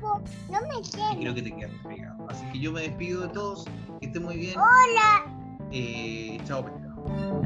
[0.00, 0.22] Por.
[0.50, 1.16] No me Y quieres.
[1.20, 2.26] creo que te quedaste pegado.
[2.28, 3.64] Así que yo me despido de todos.
[4.00, 4.54] Que esté muy bien.
[4.58, 5.24] Hola.
[5.72, 7.42] Eh, chao, pescado.